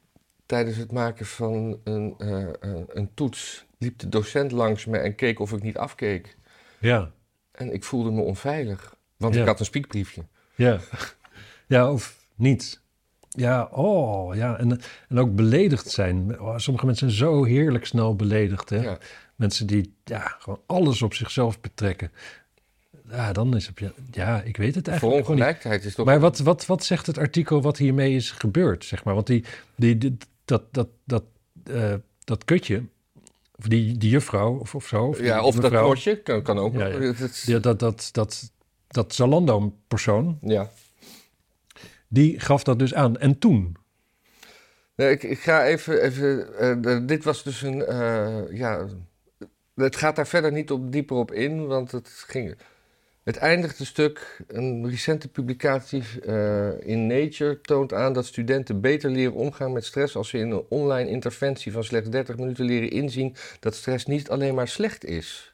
[0.45, 5.15] tijdens het maken van een, eh, een, een toets, liep de docent langs me en
[5.15, 6.37] keek of ik niet afkeek.
[6.79, 7.11] Ja,
[7.51, 9.41] En ik voelde me onveilig, want Ja.
[9.41, 10.23] ik had een spiekbriefje.
[10.55, 10.79] ja.
[11.67, 12.81] Ja, of niet.
[13.29, 14.57] Ja, oh, ja.
[14.57, 14.79] En,
[15.09, 16.39] en ook beledigd zijn.
[16.41, 18.81] Oh, sommige mensen zijn zo heerlijk snel beledigd, hè?
[18.81, 18.97] Ja.
[19.35, 22.11] Mensen die ja, gewoon alles op zichzelf betrekken.
[23.09, 23.91] Ja, dan is het...
[24.11, 25.29] Ja, ik weet het Voor eigenlijk niet.
[25.29, 26.05] ongelijkheid is toch...
[26.05, 29.13] Maar wat, wat, wat zegt het artikel wat hiermee is gebeurd, zeg maar?
[29.13, 29.43] Want die,
[29.75, 31.23] die, die- dat, dat, dat,
[31.63, 31.93] eh,
[32.23, 32.83] dat kutje,
[33.55, 35.05] of die, die juffrouw of, of zo...
[35.05, 36.73] Of die ja, of dat knotje, kan, kan ook.
[37.45, 38.51] Ja, dat, dat, dat,
[38.87, 40.69] dat Zalando-persoon, ja.
[42.07, 43.17] die gaf dat dus aan.
[43.17, 43.75] En toen?
[44.95, 46.01] Nee, ik, ik ga even.
[46.01, 47.85] even eh, de- dit was dus een.
[47.85, 48.87] eh, ja.
[49.75, 52.55] Het gaat daar verder niet op, dieper op in, want het ging.
[53.23, 54.41] Het eindigde stuk.
[54.47, 60.15] Een recente publicatie eh, in Nature toont aan dat studenten beter leren omgaan met stress
[60.15, 64.29] als ze in een online interventie van slechts 30 minuten leren inzien dat stress niet
[64.29, 65.53] alleen maar slecht is.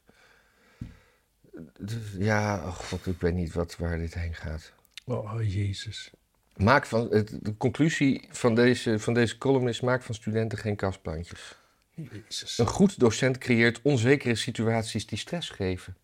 [1.80, 4.72] Dus, ja, oh god, ik weet niet wat, waar dit heen gaat.
[5.05, 6.11] Oh, jezus.
[6.55, 10.76] Maak van, het, de conclusie van deze, van deze column is: maak van studenten geen
[10.76, 11.57] kastplantjes.
[11.93, 12.57] Jezus.
[12.57, 15.95] Een goed docent creëert onzekere situaties die stress geven.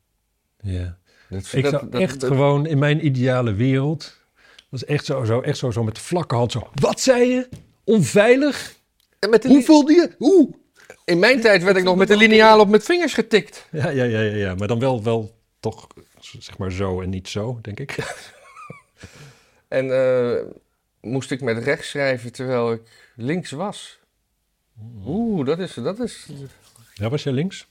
[0.62, 0.98] Ja.
[1.30, 4.24] Dat, Ik dat- zou dat- echt gewoon in mijn ideale wereld...
[4.70, 6.70] Dat is echt zo, zo, echt zo, zo met vlakke hand zo...
[6.74, 7.50] Wat zei je?
[7.84, 8.76] Onveilig?
[9.20, 10.16] En met de Hoe voelde je?
[10.18, 10.50] Hoe?
[11.06, 13.68] In mijn tijd werd ik nog met de lineaal op mijn vingers getikt.
[13.72, 14.56] Ja, ja, ja, ja, ja.
[14.56, 15.88] maar dan wel, wel toch
[16.40, 17.96] zeg maar zo en niet zo, denk ik.
[19.68, 20.42] En eh,
[21.02, 22.82] moest ik met rechts schrijven terwijl ik
[23.16, 24.00] links was.
[25.06, 26.28] Oeh, dat is, dat is...
[26.94, 27.68] Ja, was jij links?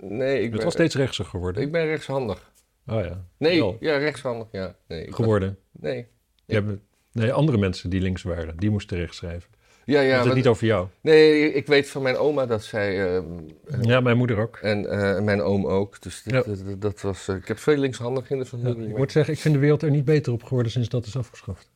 [0.00, 1.62] Nee, ik Het ben, was steeds rechtser geworden.
[1.62, 2.52] ik ben rechtshandig.
[2.86, 3.24] Oh ja.
[3.38, 3.76] Nee, Wel.
[3.80, 4.74] ja, rechtshandig, ja.
[4.88, 5.58] Nee, ik was- Geworden.
[5.72, 6.06] nee.
[6.46, 6.80] Je hebt-
[7.12, 9.50] nee, andere mensen die links waren, die moesten rechts schrijven.
[9.84, 10.24] Ja, Ja, ja.
[10.24, 10.88] het niet over jou.
[11.00, 13.14] nee, ik weet van mijn oma dat zij...
[13.16, 13.24] ehm,
[13.66, 14.56] eh, Ja, mijn moeder ook.
[14.56, 16.02] En eh, mijn oom ook.
[16.02, 16.42] Dus dit- Ja.
[16.42, 17.28] dat, dat was...
[17.28, 18.88] eh, ik heb veel linkshandig in de Ja, familie.
[18.88, 21.16] ik moet zeggen, ik vind de wereld er niet beter op geworden sinds dat is
[21.16, 21.70] afgeschaft.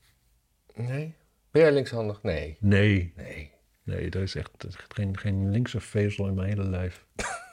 [0.74, 1.14] Nee?
[1.50, 2.22] Ben jij linkshandig?
[2.22, 2.56] Nee.
[2.60, 3.50] Nee, Nee.
[3.84, 7.04] nee, is echt, er is echt geen, geen linkse vezel in mijn hele lijf.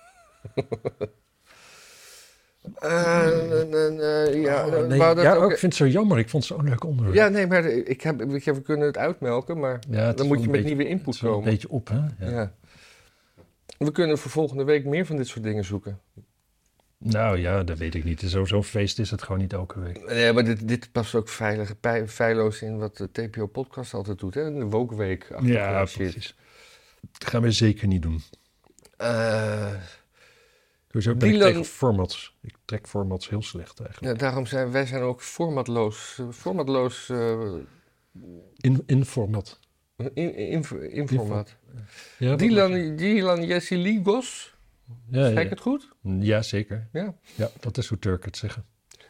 [2.79, 6.17] Eh, eh, ja, Oh, eh, ja, ook- ook, ik vind het zo jammer.
[6.19, 7.15] Ik vond het zo'n leuk onderwerp.
[7.15, 10.15] ja, nee, maar ik heb, ik heb, we kunnen het uitmelken, maar Ja, het is
[10.15, 11.37] dan moet je met beetje- nieuwe input komen.
[11.37, 11.95] Een beetje op, hè?
[12.25, 12.31] Ja.
[12.31, 12.53] Ja.
[13.77, 15.99] We kunnen voor volgende week meer van dit soort dingen zoeken.
[16.97, 18.21] Nou ja, dat weet ik niet.
[18.21, 20.05] Zo- Zo'n feest is het gewoon niet elke week.
[20.09, 21.73] Nee, maar dit, dit past ook veilig,
[22.07, 24.53] feilloos in wat de TPO-podcast altijd doet, hè?
[24.53, 25.27] De Wokeweek.
[25.41, 26.35] Ja, precies.
[27.17, 28.21] Dat gaan we zeker niet doen.
[28.97, 29.73] Eh,
[30.95, 32.37] Sowieso ben ik tegen formats.
[32.41, 34.13] Ik trek formats heel slecht eigenlijk.
[34.13, 36.17] ja, daarom zijn wij zijn ook formatloos.
[36.19, 37.53] eh, formatloos eh,
[38.57, 39.59] In, in format.
[40.13, 41.55] in, in, in format.
[42.17, 44.55] Ja, Dylan, Dylan Jesse Ligos,
[45.11, 45.49] ja, zeg ik ja.
[45.49, 45.89] het goed?
[46.19, 46.87] ja, zeker.
[46.91, 47.15] Ja.
[47.35, 48.65] Ja, dat is hoe Turk het zeggen.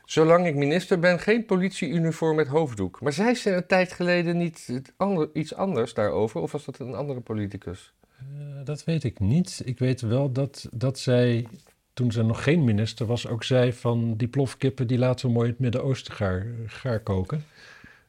[0.06, 3.02] Zolang ik minister ben, geen politieuniform met hoofddoek.
[3.02, 6.42] Maar zei ze een tijd geleden niet ander- iets anders daarover?
[6.42, 7.94] Of was dat een andere politicus?
[8.18, 8.26] Eh,
[8.64, 9.62] dat weet ik niet.
[9.66, 11.48] Ik weet wel dat, dat zij,
[11.96, 15.50] toen ze nog geen minister was, ook zei van die plofkippen die laten we mooi
[15.50, 17.46] het Midden-Oosten gaar, gaar koken.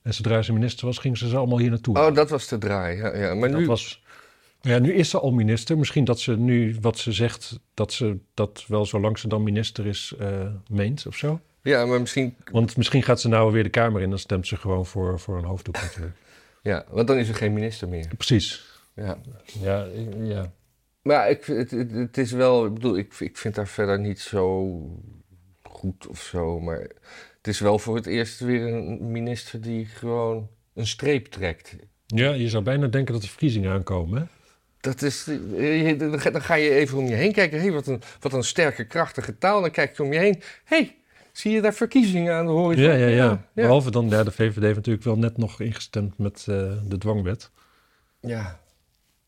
[0.02, 1.98] En zodra ze minister was, ging ze ze allemaal hier naartoe.
[1.98, 2.96] Oh, dat was de draai.
[2.96, 3.34] Ja, ja.
[3.34, 4.02] Maar dat nu, was,
[4.60, 5.78] ja, nu is ze al minister.
[5.78, 9.86] Misschien dat ze nu wat ze zegt, dat ze dat wel zolang ze dan minister
[9.86, 11.40] is, eh, meent of zo.
[11.62, 12.36] ja, maar misschien...
[12.50, 15.20] Want misschien gaat ze nou weer de Kamer in en dan stemt ze gewoon voor,
[15.20, 16.16] voor een hoofddoek natuurlijk.
[16.62, 18.08] Ja, want dan is er geen minister meer.
[18.16, 18.64] Precies.
[18.94, 19.18] Ja.
[19.60, 19.86] Ja,
[20.18, 20.52] ja.
[21.06, 24.80] Maar ik, het, het, is wel, ik bedoel, ik, ik vind daar verder niet zo
[25.62, 26.60] goed of zo.
[26.60, 26.80] Maar
[27.36, 31.76] het is wel voor het eerst weer een minister die gewoon een streep trekt.
[32.06, 34.20] Ja, je zou bijna denken dat er verkiezingen aankomen.
[34.20, 34.26] Hè?
[34.80, 35.26] Dat is,
[35.56, 37.60] eh, dan ga- je even om je heen kijken.
[37.60, 39.60] Hé, wat, een, wat een sterke, krachtige taal.
[39.60, 40.42] Dan kijk je om je heen.
[40.64, 40.96] Hé,
[41.32, 42.84] zie je daar verkiezingen aan de horizon?
[42.84, 43.14] Ja, ja, ja.
[43.14, 43.46] ja.
[43.52, 47.50] Behalve dan, ja, de VVD heeft natuurlijk wel net nog ingestemd met eh, de dwangwet.
[48.20, 48.60] Ja.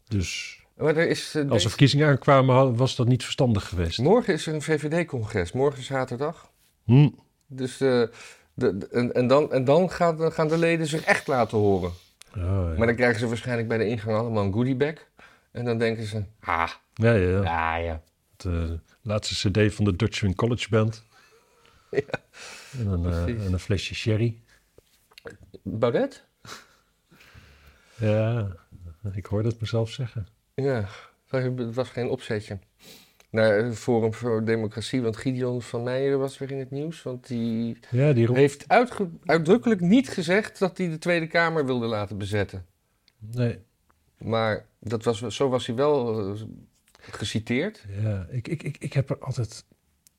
[0.09, 3.99] Dus Maar er is, eh, als er verkiezingen aankwamen, was dat niet verstandig geweest.
[3.99, 5.53] morgen is er een VVD-congres.
[5.53, 6.51] Morgen zaterdag.
[6.85, 7.09] Hm.
[7.47, 8.03] Dus, eh,
[8.55, 11.91] de, de- en, en dan, en dan gaan, gaan de leden zich echt laten horen.
[12.37, 12.75] Oh, ja.
[12.77, 14.95] Maar dan krijgen ze waarschijnlijk bij de ingang allemaal een goodiebag.
[15.51, 17.43] En dan denken ze, ah, ja, ja, ja.
[17.43, 18.03] ja, ja.
[18.37, 21.05] De laatste cd van de Dutch Swing College Band.
[21.91, 22.01] Ja.
[22.79, 24.41] En, een, eh, en een flesje sherry.
[25.63, 26.25] Baudet?
[27.95, 28.49] Ja,
[29.13, 30.27] ik hoorde het mezelf zeggen.
[30.63, 30.89] Ja,
[31.29, 32.59] het was geen opzetje.
[33.31, 37.03] Naar het Forum voor Democratie, want Gideon van Meijer was weer in het nieuws.
[37.03, 38.65] Want die Ja, die heeft
[39.25, 42.67] uitdrukkelijk niet gezegd dat hij de Tweede Kamer wilde laten bezetten.
[43.19, 43.59] Nee,
[44.19, 46.41] Maar dat was, zo was hij wel eh,
[47.01, 47.85] geciteerd.
[48.03, 49.65] ja, ik, ik, ik, ik heb er altijd...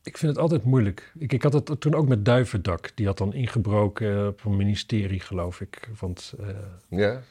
[0.03, 1.11] Ik vind het altijd moeilijk.
[1.17, 2.91] Ik, ik had het toen ook met Duivendak.
[2.95, 5.89] Die had dan ingebroken eh, op een ministerie, geloof ik.
[5.99, 6.47] Want eh,
[6.89, 7.21] Ja.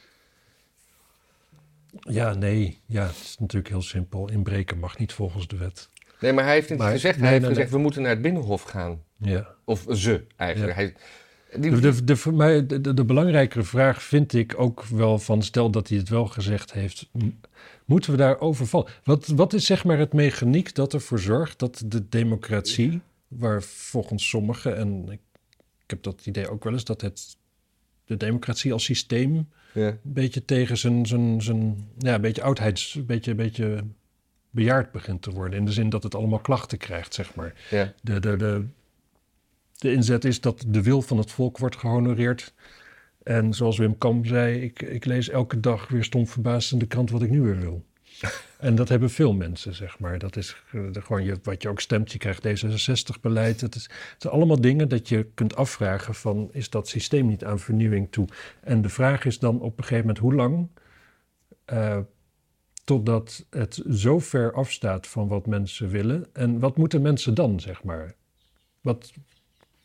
[2.01, 2.79] Ja, nee.
[2.87, 4.31] Ja, het is natuurlijk heel simpel.
[4.31, 5.89] Inbreken mag niet volgens de wet.
[6.21, 7.17] Nee, maar hij heeft niet gezegd.
[7.17, 7.79] nee, hij heeft nee, gezegd, nee.
[7.79, 9.03] we moeten naar het Binnenhof gaan.
[9.17, 9.55] Ja.
[9.65, 10.75] Of ze, eigenlijk.
[10.75, 10.95] Hij,
[11.57, 15.43] die, De, de, de, voor mij, de, belangrijkere vraag vind ik ook wel van...
[15.43, 17.11] stel dat hij het wel gezegd heeft...
[17.85, 18.91] moeten we daarover vallen?
[19.05, 23.01] Wat, wat is zeg maar het mechaniek dat ervoor zorgt dat de democratie...
[23.29, 25.21] waar volgens sommigen, en ik,
[25.83, 26.85] ik heb dat idee ook wel eens...
[26.85, 27.37] dat het,
[28.05, 29.87] de democratie als systeem ja.
[29.87, 31.07] een beetje tegen zijn...
[31.07, 32.95] zijn, zijn ja, een beetje oudheids...
[32.95, 33.85] een beetje, een beetje
[34.51, 35.59] bejaard begint te worden.
[35.59, 37.55] In de zin dat het allemaal klachten krijgt, zeg maar.
[37.71, 37.93] Ja.
[38.03, 38.65] De, de, de,
[39.77, 42.55] de inzet is dat de wil van het volk wordt gehonoreerd.
[43.23, 46.87] En zoals Wim Kamp zei, ik, ik lees elke dag weer stom verbaasd in de
[46.87, 47.85] krant wat ik nu weer wil.
[48.59, 50.19] En dat hebben veel mensen, zeg maar.
[50.19, 52.13] Dat is eh, gewoon je, wat je ook stemt.
[52.13, 53.61] Je krijgt D66-beleid.
[53.61, 56.49] Het, is, het zijn allemaal dingen dat je kunt afvragen van...
[56.53, 58.29] is dat systeem niet aan vernieuwing toe?
[58.61, 60.69] En de vraag is dan op een gegeven moment hoe lang...
[61.65, 61.99] eh,
[62.85, 66.27] totdat het zo ver afstaat van wat mensen willen.
[66.33, 68.15] En wat moeten mensen dan, zeg maar?
[68.81, 69.13] Wat,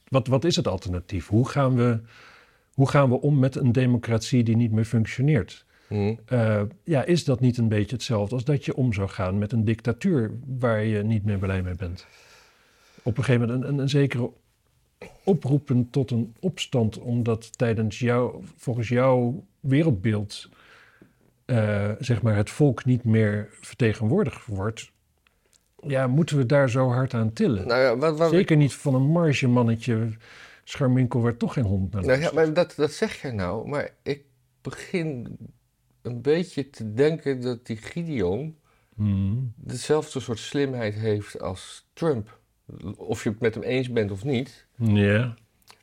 [0.08, 1.28] wat, wat is het alternatief?
[1.28, 2.02] Hoe gaan, we,
[2.74, 5.66] hoe gaan we om met een democratie die niet meer functioneert?
[6.26, 9.52] Eh, ja, is dat niet een beetje hetzelfde als dat je om zou gaan met
[9.52, 12.06] een dictatuur waar je niet meer blij mee bent?
[13.04, 14.32] Op een gegeven moment een, een, een zekere
[15.24, 20.50] oproepen tot een opstand, omdat tijdens jou, volgens jouw wereldbeeld,
[21.46, 24.92] eh, zeg maar, het volk niet meer vertegenwoordigd wordt.
[25.88, 27.68] Ja, moeten we daar zo hard aan tillen?
[27.68, 30.10] Nou ja, wat, wat, Zeker niet van een margemannetje,
[30.64, 33.68] scharminkel waar toch geen hond naar Nou ja, maar dat, dat zeg je nou.
[33.68, 34.24] Maar ik
[34.62, 35.38] begin
[36.04, 38.56] een beetje te denken dat die Gideon
[38.96, 39.54] Hmm.
[39.56, 42.40] dezelfde soort slimheid heeft als Trump.
[42.98, 44.66] Of je het met hem eens bent of niet.
[44.78, 45.34] Ja.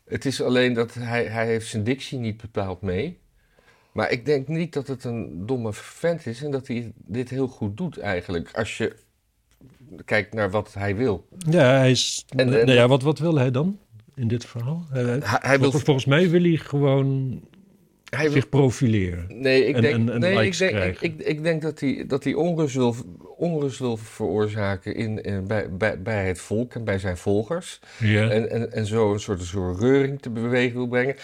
[0.04, 3.18] Het is alleen dat hij, hij heeft zijn dictie niet bepaald mee.
[3.92, 7.48] Maar ik denk niet dat het een domme vent is en dat hij dit heel
[7.48, 8.50] goed doet eigenlijk.
[8.56, 8.96] Als je
[10.04, 11.28] kijkt naar wat hij wil.
[11.38, 12.24] Ja, hij is.
[12.28, 13.78] En- en- nou ja, wat, wat wil hij dan
[14.14, 14.86] in dit verhaal?
[14.90, 15.70] Hij, hij- wil...
[15.70, 17.40] vol- volgens mij wil hij gewoon
[18.10, 19.26] Hij zich profileren.
[19.28, 21.06] Nee, ik en- denk, en- en nee, ik denk, ik, krijgen.
[21.06, 22.94] ik, ik denk dat hij, dat hij onrust, wil,
[23.36, 27.80] onrust wil veroorzaken in, in, bij, bij, bij het volk en bij zijn volgers.
[27.98, 28.30] Ja.
[28.30, 31.16] En, en, en zo een soort, een soort reuring te bewegen wil brengen.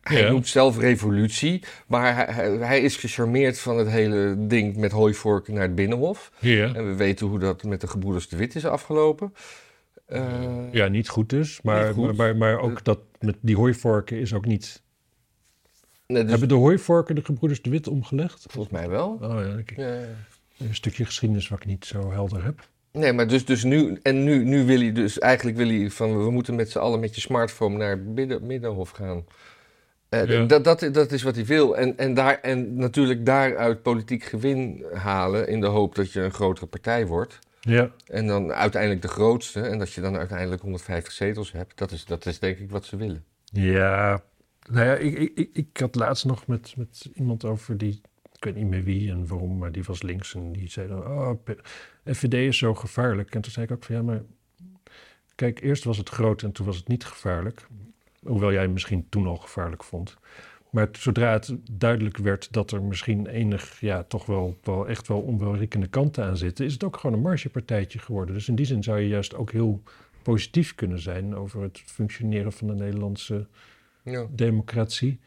[0.00, 0.30] Hij Ja.
[0.30, 5.54] noemt zelf revolutie, maar hij, hij, hij is gecharmeerd van het hele ding met hooivorken
[5.54, 6.32] naar het Binnenhof.
[6.38, 6.74] ja.
[6.74, 9.34] En we weten hoe dat met de gebroeders de Wit is afgelopen.
[10.06, 10.22] Eh,
[10.72, 11.60] ja, niet goed dus.
[11.62, 12.04] Maar, goed.
[12.06, 14.82] Maar, maar, maar ook dat met die hooivorken is ook niet.
[16.10, 18.44] Nee, dus Hebben de hooivorken de gebroeders de Wit omgelegd?
[18.48, 19.18] volgens mij wel.
[19.22, 19.76] Oh ja, kijk.
[19.76, 20.06] Ja, ja.
[20.58, 22.68] een stukje geschiedenis wat ik niet zo helder heb.
[22.92, 26.24] Nee, maar dus, dus nu, en nu, nu wil hij dus, eigenlijk wil hij van,
[26.24, 29.24] we moeten met z'n allen met je smartphone naar midden, Middenhof gaan.
[30.08, 30.44] Eh, Ja.
[30.44, 31.76] dat, dat, dat is wat hij wil.
[31.76, 36.32] En, en, daar, en natuurlijk daaruit politiek gewin halen in de hoop dat je een
[36.32, 37.38] grotere partij wordt.
[37.60, 37.90] Ja.
[38.06, 39.60] En dan uiteindelijk de grootste.
[39.60, 41.78] En dat je dan uiteindelijk 150 zetels hebt.
[41.78, 43.24] Dat is, dat is denk ik wat ze willen.
[43.44, 44.22] Ja,
[44.70, 48.00] nou ja, ik, ik, ik, had laatst nog met, met iemand over die,
[48.32, 51.06] ik weet niet meer wie en waarom, maar die was links en die zei dan,
[51.06, 51.32] oh,
[52.04, 53.34] FVD is zo gevaarlijk.
[53.34, 54.22] En toen zei ik ook van, ja, maar
[55.34, 57.66] kijk, eerst was het groot en toen was het niet gevaarlijk.
[58.22, 60.16] Hoewel jij misschien toen al gevaarlijk vond.
[60.70, 65.20] Maar zodra het duidelijk werd dat er misschien enig, ja, toch wel, wel echt wel
[65.20, 68.34] onwelriekende kanten aan zitten, is het ook gewoon een margepartijtje geworden.
[68.34, 69.82] Dus in die zin zou je juist ook heel
[70.22, 73.46] positief kunnen zijn over het functioneren van de Nederlandse
[74.04, 74.26] Ja.
[74.30, 75.20] democratie.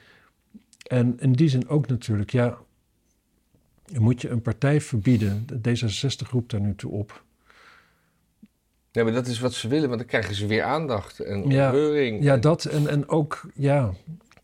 [0.88, 2.57] En in die zin ook natuurlijk, ja,
[3.99, 5.47] moet je een partij verbieden.
[5.47, 7.24] De D66 roept daar nu toe op.
[8.91, 11.67] ja, maar dat is wat ze willen, want dan krijgen ze weer aandacht en Ja.
[11.69, 12.24] opheuring.
[12.24, 13.93] Ja, En- dat en, en ook, ja,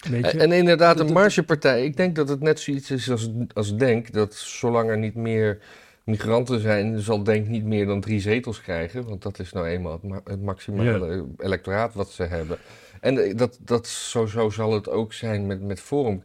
[0.09, 0.37] weet je.
[0.39, 1.85] En, inderdaad, een margepartij.
[1.85, 4.11] Ik denk dat het net zoiets is als, als Denk.
[4.11, 5.61] Dat zolang er niet meer
[6.03, 9.05] migranten zijn, zal Denk niet meer dan drie zetels krijgen.
[9.07, 12.57] Want dat is nou eenmaal het, ma- het maximale electoraat wat ze hebben.
[13.01, 16.21] En eh, dat, dat, zo, zo zal het ook zijn met, met Forum.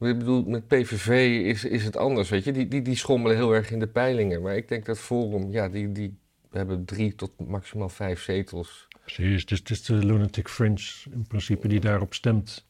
[0.00, 1.08] Ik bedoel, met PVV
[1.44, 2.52] is, is het anders, weet je.
[2.52, 4.42] Die, die, die schommelen heel erg in de peilingen.
[4.42, 6.18] Maar ik denk dat Forum, ja, die, die
[6.50, 8.88] hebben drie tot maximaal vijf zetels.
[9.04, 12.66] Precies, dus het is de lunatic fringe in principe die daarop stemt.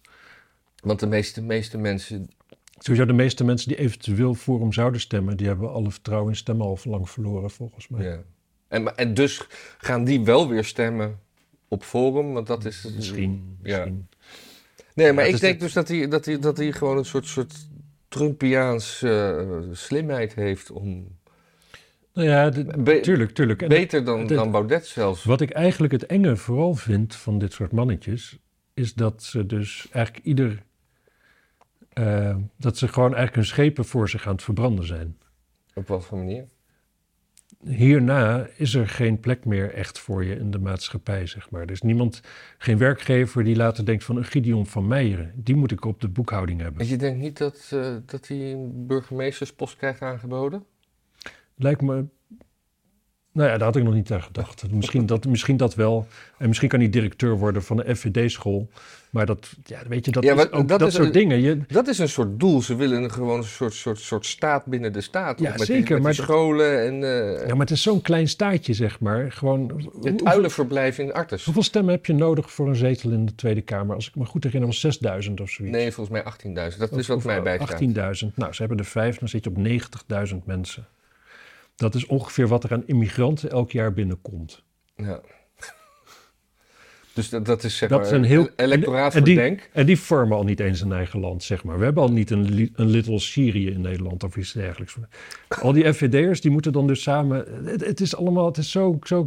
[0.82, 2.28] Want de meeste, meeste mensen
[2.78, 6.66] Sowieso de meeste mensen die eventueel hem zouden stemmen, die hebben alle vertrouwen in stemmen
[6.66, 8.04] al lang verloren volgens mij.
[8.04, 8.22] Ja.
[8.68, 9.46] En, maar- en dus
[9.78, 11.18] gaan die wel weer stemmen
[11.74, 12.88] op Forum, want dat is...
[12.96, 13.76] Misschien, Ja.
[13.76, 14.08] misschien.
[14.94, 17.26] Nee, maar Ja, ik denk dus dat hij, dat, hij, dat hij gewoon een soort,
[17.26, 17.54] soort
[18.08, 21.16] Trumpiaans eh, slimheid heeft om...
[22.12, 23.62] Nou ja, de- Be- tuurlijk, tuurlijk.
[23.62, 25.24] En beter dan, de- dan Baudet zelfs.
[25.24, 28.38] Wat ik eigenlijk het enge vooral vind van dit soort mannetjes,
[28.74, 30.62] is dat ze dus eigenlijk ieder.
[31.92, 35.18] eh, dat ze gewoon eigenlijk hun schepen voor zich aan het verbranden zijn.
[35.74, 36.44] Op wat voor manier?
[37.66, 41.62] Hierna is er geen plek meer echt voor je in de maatschappij, zeg maar.
[41.62, 42.20] Er is niemand,
[42.58, 45.32] geen werkgever die later denkt van een Gideon van Meijeren.
[45.36, 46.80] Die moet ik op de boekhouding hebben.
[46.80, 50.64] En je denkt niet dat, eh, dat hij een burgemeesterspost krijgt aangeboden?
[51.56, 52.04] Lijkt me.
[53.34, 54.64] Nou ja, daar had ik nog niet aan gedacht.
[54.70, 56.06] Misschien dat, misschien dat wel.
[56.38, 58.68] En misschien kan hij directeur worden van de FVD-school.
[59.10, 61.40] Maar dat, ja, weet je, dat Ja, is ook dat dat, is soort een- dingen.
[61.40, 62.62] Je, Dat is een soort doel.
[62.62, 65.40] Ze willen gewoon een soort, soort, soort staat binnen de staat.
[65.40, 68.28] Ja, met zeker, Die, met maar scholen en eh, ja, maar het is zo'n klein
[68.28, 69.32] staatje, zeg maar.
[69.32, 71.44] Gewoon, het hoeveel, uilenverblijf in Artes.
[71.44, 73.94] hoeveel stemmen heb je nodig voor een zetel in de Tweede Kamer?
[73.94, 75.76] Als ik me goed herinner, was 6000 of zoiets.
[75.76, 76.32] Nee, volgens mij
[76.72, 76.78] 18.000.
[76.78, 77.80] Dat is wat mij of bijstaat.
[78.24, 78.34] 18.000.
[78.34, 79.56] Nou, ze hebben er vijf, dan zit je op
[80.28, 80.86] 90.000 mensen.
[81.76, 84.62] Dat is ongeveer wat er aan immigranten elk jaar binnenkomt.
[84.96, 85.20] Ja.
[87.14, 89.70] Dus dat, dat is zeg Dat maar is een heel- electoraat en Denk.
[89.72, 91.78] En die vormen al niet eens een eigen land, zeg maar.
[91.78, 94.96] We hebben al niet een, een little Syrië in Nederland of iets dergelijks.
[95.48, 97.64] Al die FVD'ers, die moeten dan dus samen...
[97.64, 99.26] Het, het is allemaal, het is zo, zo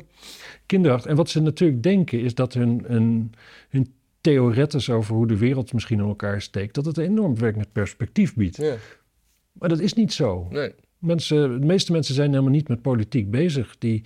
[0.66, 1.10] kinderachtig.
[1.12, 3.34] En wat ze natuurlijk denken, is dat hun, hun,
[3.70, 6.76] hun theoretes over hoe de wereld misschien in elkaar steekt...
[6.76, 8.58] dat het een enorm werkend perspectief biedt.
[8.58, 8.76] Ja,
[9.52, 10.48] Maar dat is niet zo.
[10.50, 10.74] nee.
[10.98, 13.78] Mensen, de meeste mensen zijn helemaal niet met politiek bezig.
[13.78, 14.04] Die,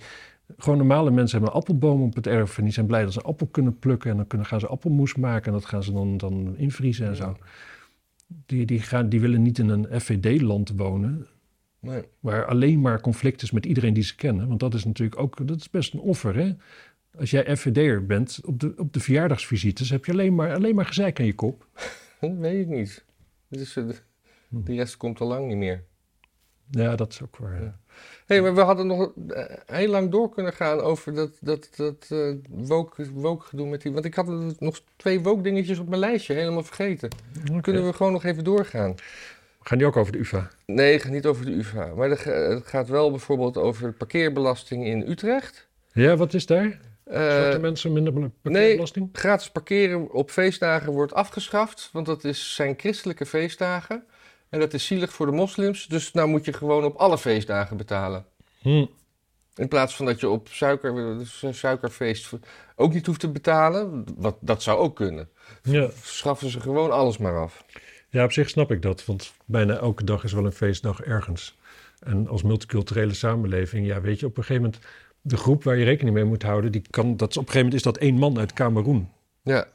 [0.56, 2.58] gewoon normale mensen hebben een appelboom op het erf...
[2.58, 4.10] en die zijn blij dat ze appel kunnen plukken...
[4.10, 7.16] en dan kunnen, gaan ze appelmoes maken en dat gaan ze dan, dan invriezen en
[7.16, 7.36] zo.
[8.46, 11.26] Die, die, gaan, die willen niet in een FVD-land wonen...
[11.80, 12.02] nee.
[12.20, 14.48] waar alleen maar conflict is met iedereen die ze kennen.
[14.48, 16.52] Want dat is natuurlijk ook dat is best een offer, hè?
[17.18, 19.90] Als jij FVD'er bent, op de, op de verjaardagsvisites...
[19.90, 21.66] heb je alleen maar, alleen maar gezeik aan je kop.
[22.20, 23.04] Dat weet ik niet.
[23.48, 23.84] Dus, eh,
[24.48, 25.84] die rest komt al lang niet meer.
[26.70, 27.62] Ja, dat is ook waar.
[27.62, 27.78] ja.
[28.26, 32.06] Hey, maar we hadden nog eh, heel lang door kunnen gaan over dat, dat, dat
[32.08, 33.92] eh woke, woke gedoe met die...
[33.92, 34.26] Want ik had
[34.58, 37.08] nog twee woke dingetjes op mijn lijstje, helemaal vergeten.
[37.60, 38.94] Kunnen we gewoon nog even doorgaan?
[39.60, 40.48] Gaan die ook over de UvA?
[40.66, 41.86] Nee, het gaat niet over de UvA.
[41.94, 45.68] Maar het ga- het gaat wel bijvoorbeeld over de parkeerbelasting in Utrecht.
[45.92, 46.80] Ja, wat is daar?
[47.04, 49.08] Eh, Zwarte mensen minder bela- parkeerbelasting?
[49.12, 54.04] gratis parkeren op feestdagen wordt afgeschaft, want dat is, zijn christelijke feestdagen.
[54.52, 57.76] En dat is zielig voor de moslims, dus nou moet je gewoon op alle feestdagen
[57.76, 58.24] betalen.
[58.58, 58.86] Hm.
[59.54, 61.16] In plaats van dat je op suiker,
[61.50, 62.30] suikerfeest
[62.76, 65.28] ook niet hoeft te betalen, wat, dat zou ook kunnen.
[65.62, 65.88] Ja.
[66.02, 67.64] Schaffen ze gewoon alles maar af.
[68.10, 71.58] ja, op zich snap ik dat, want bijna elke dag is wel een feestdag ergens.
[71.98, 74.84] En als multiculturele samenleving, ja, weet je, op een gegeven moment...
[75.20, 77.70] de groep waar je rekening mee moet houden, die kan, dat is, op een gegeven
[77.70, 79.10] moment is dat één man uit Cameroen.
[79.42, 79.66] Ja,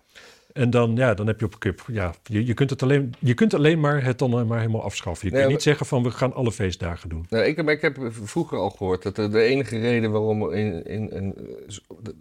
[0.54, 1.84] En dan, ja, dan heb je op een kip.
[1.92, 5.28] Ja, je, je, kunt het alleen, je kunt alleen maar het dan maar helemaal afschaffen.
[5.28, 7.26] Je Nee, kunt maar- niet zeggen van we gaan alle feestdagen doen.
[7.30, 10.86] nou, ik, maar ik heb vroeger al gehoord dat de, de enige reden waarom in,
[10.86, 11.36] in, in,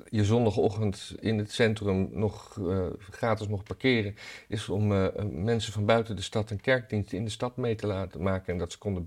[0.08, 4.14] je zondagochtend in het centrum nog eh, gratis mocht parkeren,
[4.48, 7.86] is om eh, mensen van buiten de stad een kerkdienst in de stad mee te
[7.86, 8.52] laten maken.
[8.52, 9.04] En dat ze konden.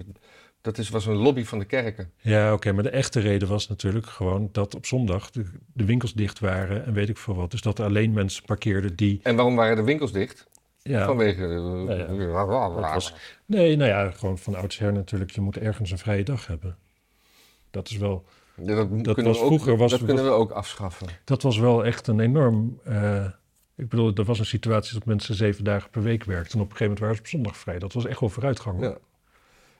[0.61, 2.11] Dat is, was een lobby van de kerken.
[2.17, 6.13] Ja, oké, maar de echte reden was natuurlijk gewoon dat op zondag de, de winkels
[6.13, 7.51] dicht waren en weet ik veel wat.
[7.51, 9.19] Dus dat er alleen mensen parkeerden die...
[9.23, 10.47] En waarom waren de winkels dicht?
[10.81, 11.43] Ja, Vanwege.
[11.43, 13.13] eh, Ja, dat was-
[13.45, 15.31] Nee, nou ja, gewoon van oudsher natuurlijk.
[15.31, 16.77] Je moet ergens een vrije dag hebben.
[17.71, 18.75] Dat is wel, Ja, dat
[19.23, 21.07] was ook, dat kunnen we ook afschaffen.
[21.23, 22.79] dat was wel echt een enorm...
[22.83, 23.25] eh,
[23.75, 26.53] Ik bedoel, er was een situatie dat mensen zeven dagen per week werkten.
[26.59, 27.79] En op een gegeven moment waren ze op zondag vrij.
[27.79, 28.81] Dat was echt wel vooruitgang.
[28.81, 28.97] Ja.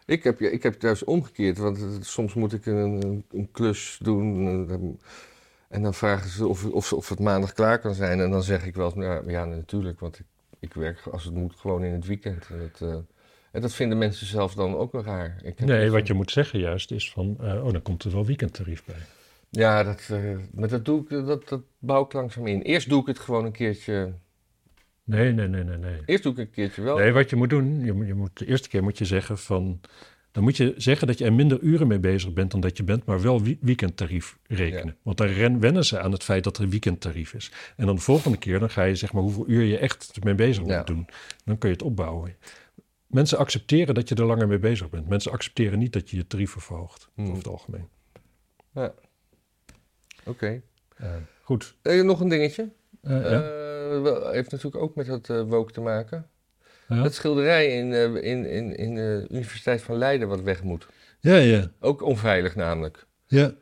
[0.10, 4.98] Ik heb, ik heb het juist omgekeerd, want soms moet ik een, een, klus doen.
[5.68, 8.20] En dan vragen ze of, of, of het maandag klaar kan zijn.
[8.20, 10.26] En dan zeg ik wel, eens, nou, ja, natuurlijk, want ik,
[10.60, 12.48] ik werk als het moet gewoon in het weekend.
[12.50, 12.98] En dat, eh,
[13.52, 15.40] en dat vinden mensen zelf dan ook wel raar.
[15.44, 17.38] Ik Nee, dus wat je moet zeggen juist is van...
[17.40, 18.96] eh, oh, dan komt er wel weekendtarief bij.
[19.50, 22.62] Ja, dat, eh, maar dat, doe ik, dat, dat bouw ik langzaam in.
[22.62, 24.14] Eerst doe ik het gewoon een keertje.
[25.10, 26.02] Nee, nee, nee, nee, nee.
[26.06, 26.98] Eerst doe ik een keertje wel.
[26.98, 29.80] Nee, wat je moet doen, je, je moet, de eerste keer moet je zeggen van...
[30.32, 32.84] Dan moet je zeggen dat je er minder uren mee bezig bent dan dat je
[32.84, 34.86] bent, maar wel weekendtarief rekenen.
[34.86, 34.96] Ja.
[35.04, 37.52] Want dan wennen ze aan het feit dat er een weekendtarief is.
[37.76, 40.36] En dan de volgende keer, dan ga je zeg maar hoeveel uur je echt mee
[40.36, 40.78] bezig Ja.
[40.78, 41.08] moet doen.
[41.46, 42.36] Dan kun je het opbouwen.
[43.08, 45.08] Mensen accepteren dat je er langer mee bezig bent.
[45.10, 47.26] Mensen accepteren niet dat je je tarief verhoogt, Hmm.
[47.26, 47.88] over het algemeen.
[50.26, 50.62] Oké.
[50.96, 51.76] Eh, goed.
[51.82, 52.70] Eh, nog een dingetje.
[53.02, 54.32] Eh, ja.
[54.32, 56.28] Heeft natuurlijk ook met dat eh woke te maken.
[56.88, 60.88] Het schilderij in, eh, in, in, in de Universiteit van Leiden wat weg moet.
[61.20, 63.06] ja, ja, Ook onveilig namelijk.
[63.26, 63.54] ja,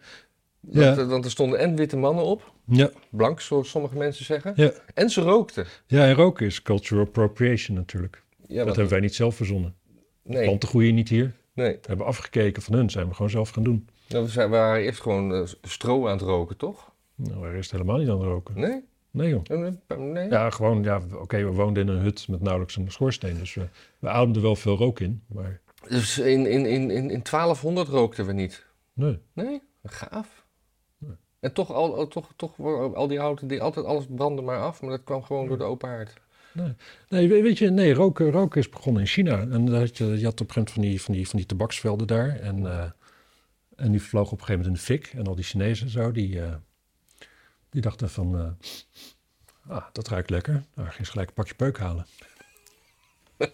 [0.60, 0.96] Ja.
[0.96, 4.54] Want, want er stonden en witte mannen op, ja, blank zoals sommige mensen zeggen.
[4.56, 4.72] Ja.
[4.94, 5.66] En ze rookten.
[5.88, 6.06] ja.
[6.06, 8.24] En roken is cultural appropriation natuurlijk.
[8.48, 9.76] Ja, dat hebben wij niet zelf verzonnen.
[10.24, 11.34] nee, Planten groeien niet hier.
[11.54, 11.72] nee.
[11.72, 13.88] We hebben afgekeken van hun, zijn we gewoon zelf gaan doen.
[14.08, 16.92] Nou, we, zijn, we waren eerst gewoon stro aan het roken, toch?
[17.16, 18.60] Nou, we is helemaal niet aan het roken.
[18.60, 18.84] Nee?
[19.18, 19.44] Nee joh.
[19.44, 19.72] Nee?
[19.98, 20.30] nee?
[20.30, 23.38] Ja, gewoon, ja, oké, we woonden in een hut met nauwelijks een schoorsteen.
[23.38, 23.68] Dus we,
[24.00, 28.26] we ademden wel veel rook in, maar Dus in, in, in, in, in 1200 rookten
[28.26, 28.66] we niet.
[28.94, 29.20] nee.
[29.34, 29.62] Nee?
[29.84, 30.46] Gaaf.
[31.40, 32.60] En toch al, al- toch, toch
[32.96, 35.64] al die houten, die altijd alles brandde maar af, maar dat kwam gewoon door de
[35.64, 36.14] open haard.
[37.10, 39.40] Nee, we- weet je, nee, roken, roken is begonnen in China.
[39.40, 41.48] En had je, je had op een gegeven moment van die, van die, van die
[41.48, 42.40] tabaksvelden daar.
[42.40, 42.84] En, eh,
[43.76, 45.14] en die vlogen op een gegeven moment in de fik.
[45.20, 46.54] En al die Chinezen zo, die, eh,
[47.70, 48.38] die dachten van...
[48.40, 50.64] eh, ah, dat ruikt lekker.
[50.74, 52.06] Nou, ging ze gelijk een pakje peuk halen.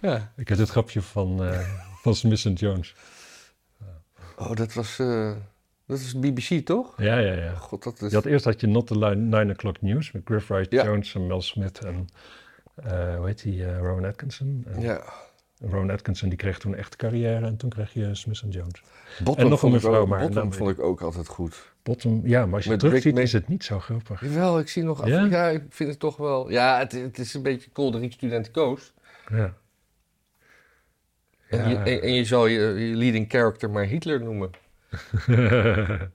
[0.00, 0.32] Ja.
[0.36, 1.68] Ik heb dit grapje van, eh
[2.02, 2.94] van Smith Jones.
[4.36, 5.32] Oh, dat was, eh,
[5.86, 6.94] dat is BBC, toch?
[7.02, 7.54] Ja, ja, ja.
[7.54, 8.08] God, dat is...
[8.10, 10.84] Je had, eerst had je Not the Line- Nine O'Clock News met Griff Wright Ja.
[10.84, 12.08] Jones en Mel Smith en
[12.74, 14.64] eh, hoe heet die, Rowan Atkinson.
[14.68, 15.02] En Ja.
[15.58, 18.82] Rowan Atkinson die kreeg toen een echte carrière en toen kreeg je Smith Jones.
[19.24, 21.72] Bottom En nog een mevrouw, ook- maar Bottom vond ik ook altijd goed.
[21.90, 24.20] Bottom, ja, maar als je het terug ziet is het niet zo grappig.
[24.20, 25.08] Jawel, ik zie nog af.
[25.08, 25.48] Ja?
[25.48, 26.50] Ik vind het toch wel...
[26.50, 28.92] Ja, het, het is een beetje Colderiek Student Koos.
[29.30, 29.54] Ja.
[31.48, 31.84] En, Ja.
[31.84, 34.50] je, en, je zal je, je leading character maar Hitler noemen.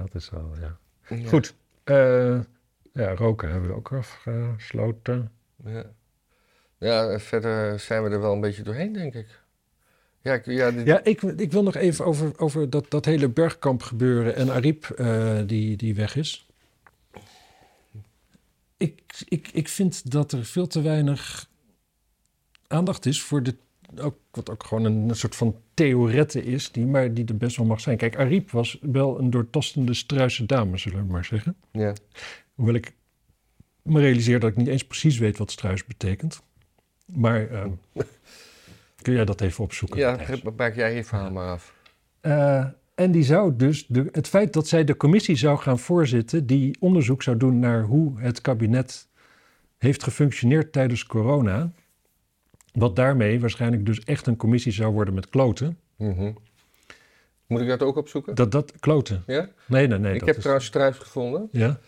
[0.00, 0.78] dat is wel, ja.
[1.16, 1.28] Ja.
[1.28, 1.54] Goed.
[1.84, 2.40] eh,
[2.92, 5.32] ja, roken hebben we ook afgesloten.
[5.64, 5.84] Ja.
[6.78, 9.40] ja, verder zijn we er wel een beetje doorheen, denk ik.
[10.22, 13.28] Ja, ik, ja, dit- Ja, ik, ik wil nog even over, over dat, dat hele
[13.28, 16.46] bergkamp gebeuren en Ariep eh, die, die weg is.
[18.76, 21.48] Ik, ik, ik vind dat er veel te weinig
[22.66, 23.54] aandacht is voor de.
[23.96, 27.66] Ook, wat ook gewoon een, soort van theorette is, die, maar die er best wel
[27.66, 27.96] mag zijn.
[27.96, 31.56] Kijk, Ariep was wel een doortastende struise dame, zullen we maar zeggen.
[31.72, 31.92] ja.
[32.54, 32.92] Hoewel ik
[33.82, 36.42] me realiseer dat ik niet eens precies weet wat struis betekent.
[37.14, 37.66] Maar eh,
[39.02, 39.98] kun jij dat even opzoeken?
[39.98, 40.18] ja
[40.56, 41.74] maak jij je verhaal maar af.
[42.20, 46.46] Eh, en die zou dus, de, het feit dat zij de commissie zou gaan voorzitten,
[46.46, 49.08] die onderzoek zou doen naar hoe het kabinet
[49.78, 51.72] heeft gefunctioneerd tijdens corona.
[52.72, 55.78] Wat daarmee waarschijnlijk dus echt een commissie zou worden met kloten.
[55.96, 56.32] Mhm.
[57.46, 58.34] Moet ik dat ook opzoeken?
[58.34, 59.22] Dat, dat, kloten.
[59.26, 59.48] Ja?
[59.66, 60.12] Nee, nee, nee.
[60.12, 61.48] ik dat heb is- trouwens struis gevonden.
[61.52, 61.78] Ja?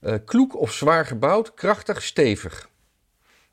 [0.00, 2.67] Eh, kloek of zwaar gebouwd, krachtig, stevig.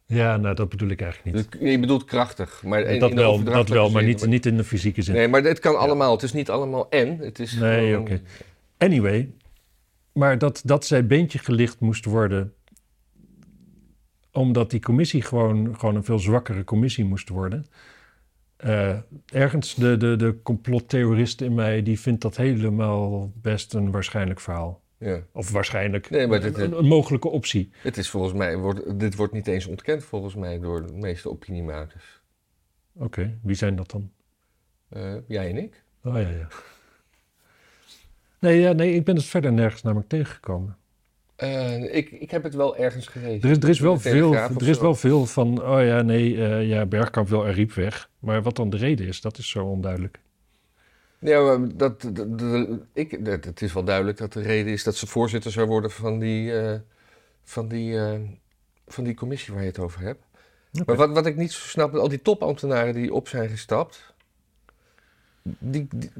[0.05, 1.71] Ja, nou dat bedoel ik eigenlijk niet.
[1.71, 4.09] Je bedoelt krachtig, maar in, dat in wel, dat wel maar zin.
[4.11, 5.15] niet, niet in de fysieke zin.
[5.15, 6.11] Nee, maar het kan allemaal.
[6.11, 7.17] Het is niet allemaal en.
[7.17, 8.21] Het is Nee, gewoon- oké.
[8.77, 9.31] Anyway,
[10.13, 12.53] maar dat, dat zij beentje gelicht moest worden,
[14.31, 17.65] omdat die commissie gewoon, gewoon een veel zwakkere commissie moest worden.
[18.57, 18.97] Eh,
[19.33, 24.81] ergens de, de, de complottheorist in mij, die vindt dat helemaal best een waarschijnlijk verhaal.
[24.97, 25.21] Ja.
[25.31, 27.69] Of waarschijnlijk Nee, maar dit- een, een mogelijke optie.
[27.77, 31.29] Het is volgens mij, wordt, dit wordt niet eens ontkend volgens mij door de meeste
[31.29, 32.21] opiniemakers.
[32.93, 34.11] Oké, wie zijn dat dan?
[34.89, 35.83] Eh, jij en ik.
[36.03, 36.47] Oh ja, ja.
[38.39, 40.77] Nee, ja, nee, ik ben het verder nergens namelijk tegengekomen.
[41.35, 43.49] Eh, ik, ik heb het wel ergens gelezen.
[43.49, 46.67] Er is, er is, wel, veel, er is wel veel van, oh ja, nee, eh,
[46.67, 48.09] ja, Bergkamp wil Ariep weg.
[48.19, 50.19] Maar wat dan de reden is, dat is zo onduidelijk.
[51.25, 54.83] Ja, maar dat, dat, dat- ik, dat, het is wel duidelijk dat de reden is
[54.83, 56.79] dat ze voorzitter zou worden van die, eh,
[57.43, 58.19] van die, eh,
[58.87, 60.23] van die commissie waar je het over hebt.
[60.85, 64.13] Maar wat, wat ik niet zo snap, al die topambtenaren die op zijn gestapt,
[65.43, 66.11] die, die-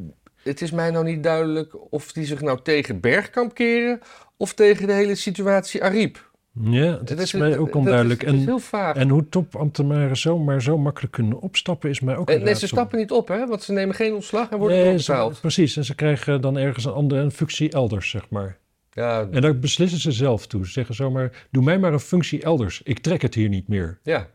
[0.44, 4.00] het is mij nou niet duidelijk of die zich nou tegen Bergkamp keren
[4.38, 6.32] of tegen de hele situatie Ariep.
[6.62, 8.24] Ja, dat is mij ook onduidelijk.
[8.24, 12.68] is- En, en hoe topambtenaren zomaar zo makkelijk kunnen opstappen is mij ook nee, ze
[12.68, 13.48] stappen niet op, hè?
[13.48, 15.78] Want ze nemen geen ontslag en worden Nee, precies.
[15.78, 18.58] En ze krijgen dan ergens een andere een functie elders, zeg maar.
[18.92, 20.66] Ja, En daar beslissen ze zelf toe.
[20.66, 22.82] Ze zeggen zomaar, doe mij maar een functie elders.
[22.84, 24.00] Ik trek het hier niet meer.
[24.04, 24.28] ja.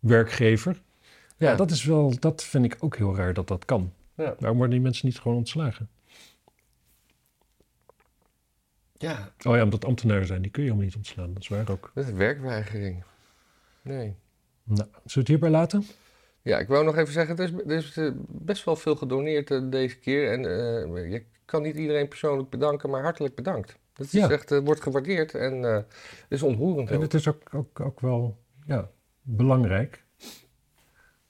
[0.00, 0.80] Werkgever.
[1.38, 1.56] Ja, Ja.
[1.56, 3.92] dat is wel, dat vind ik ook heel raar dat dat kan.
[4.16, 4.34] Ja.
[4.38, 5.88] Waarom worden die mensen niet gewoon ontslagen?
[8.98, 11.32] Ja, Oh ja, omdat ambtenaren zijn, die kun je helemaal niet ontslaan.
[11.34, 11.90] Dat is waar ook.
[11.94, 13.04] dat is werkweigering.
[13.82, 14.16] Nee.
[14.64, 15.84] Nou, zullen we het hierbij laten?
[16.42, 19.50] Ja, ik wou nog even zeggen, er is, er is eh, best wel veel gedoneerd
[19.50, 20.32] eh, deze keer.
[20.32, 23.78] En eh, je kan niet iedereen persoonlijk bedanken, maar hartelijk bedankt.
[23.92, 24.30] Dat is Ja.
[24.30, 25.86] echt, wordt gewaardeerd en
[26.28, 26.90] is ontroerend.
[26.90, 27.02] En ook.
[27.02, 28.90] het is ook, ook, ook wel ja,
[29.22, 30.04] belangrijk.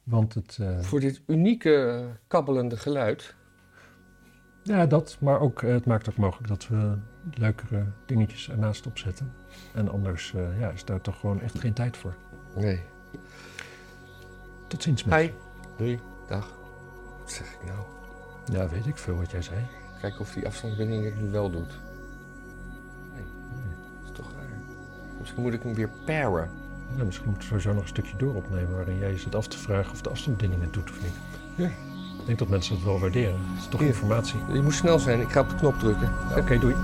[0.03, 3.35] Want het, Voor dit unieke kabbelende geluid.
[4.69, 6.95] Ja, dat, maar ook, eh, het maakt ook mogelijk dat we
[7.35, 9.33] leukere dingetjes ernaast opzetten.
[9.75, 12.15] En anders eh, ja, is daar toch gewoon echt geen tijd voor.
[12.57, 12.81] Nee.
[14.67, 15.27] Tot ziens, mensen.
[15.27, 15.35] Hi.
[15.77, 16.01] Doei.
[16.29, 16.53] Dag.
[17.19, 17.79] Wat zeg ik nou?
[18.53, 19.59] Ja, weet ik veel wat jij zei.
[20.01, 21.79] Kijken of die afstandsbinding het nu wel doet.
[23.15, 23.25] Nee.
[24.01, 24.61] Dat is toch raar.
[25.19, 26.51] Misschien moet ik hem weer paren.
[26.97, 29.59] Ja, misschien moeten we sowieso nog een stukje door opnemen waarin jij zit af te
[29.59, 31.15] vragen of de afstandsbinding het doet of niet.
[31.57, 31.88] Ja.
[32.29, 33.41] Ik denk dat mensen het wel waarderen.
[33.53, 34.39] Het is toch informatie.
[34.53, 36.13] Je moet snel zijn, ik ga op de knop drukken.
[36.37, 36.75] Oké, doei.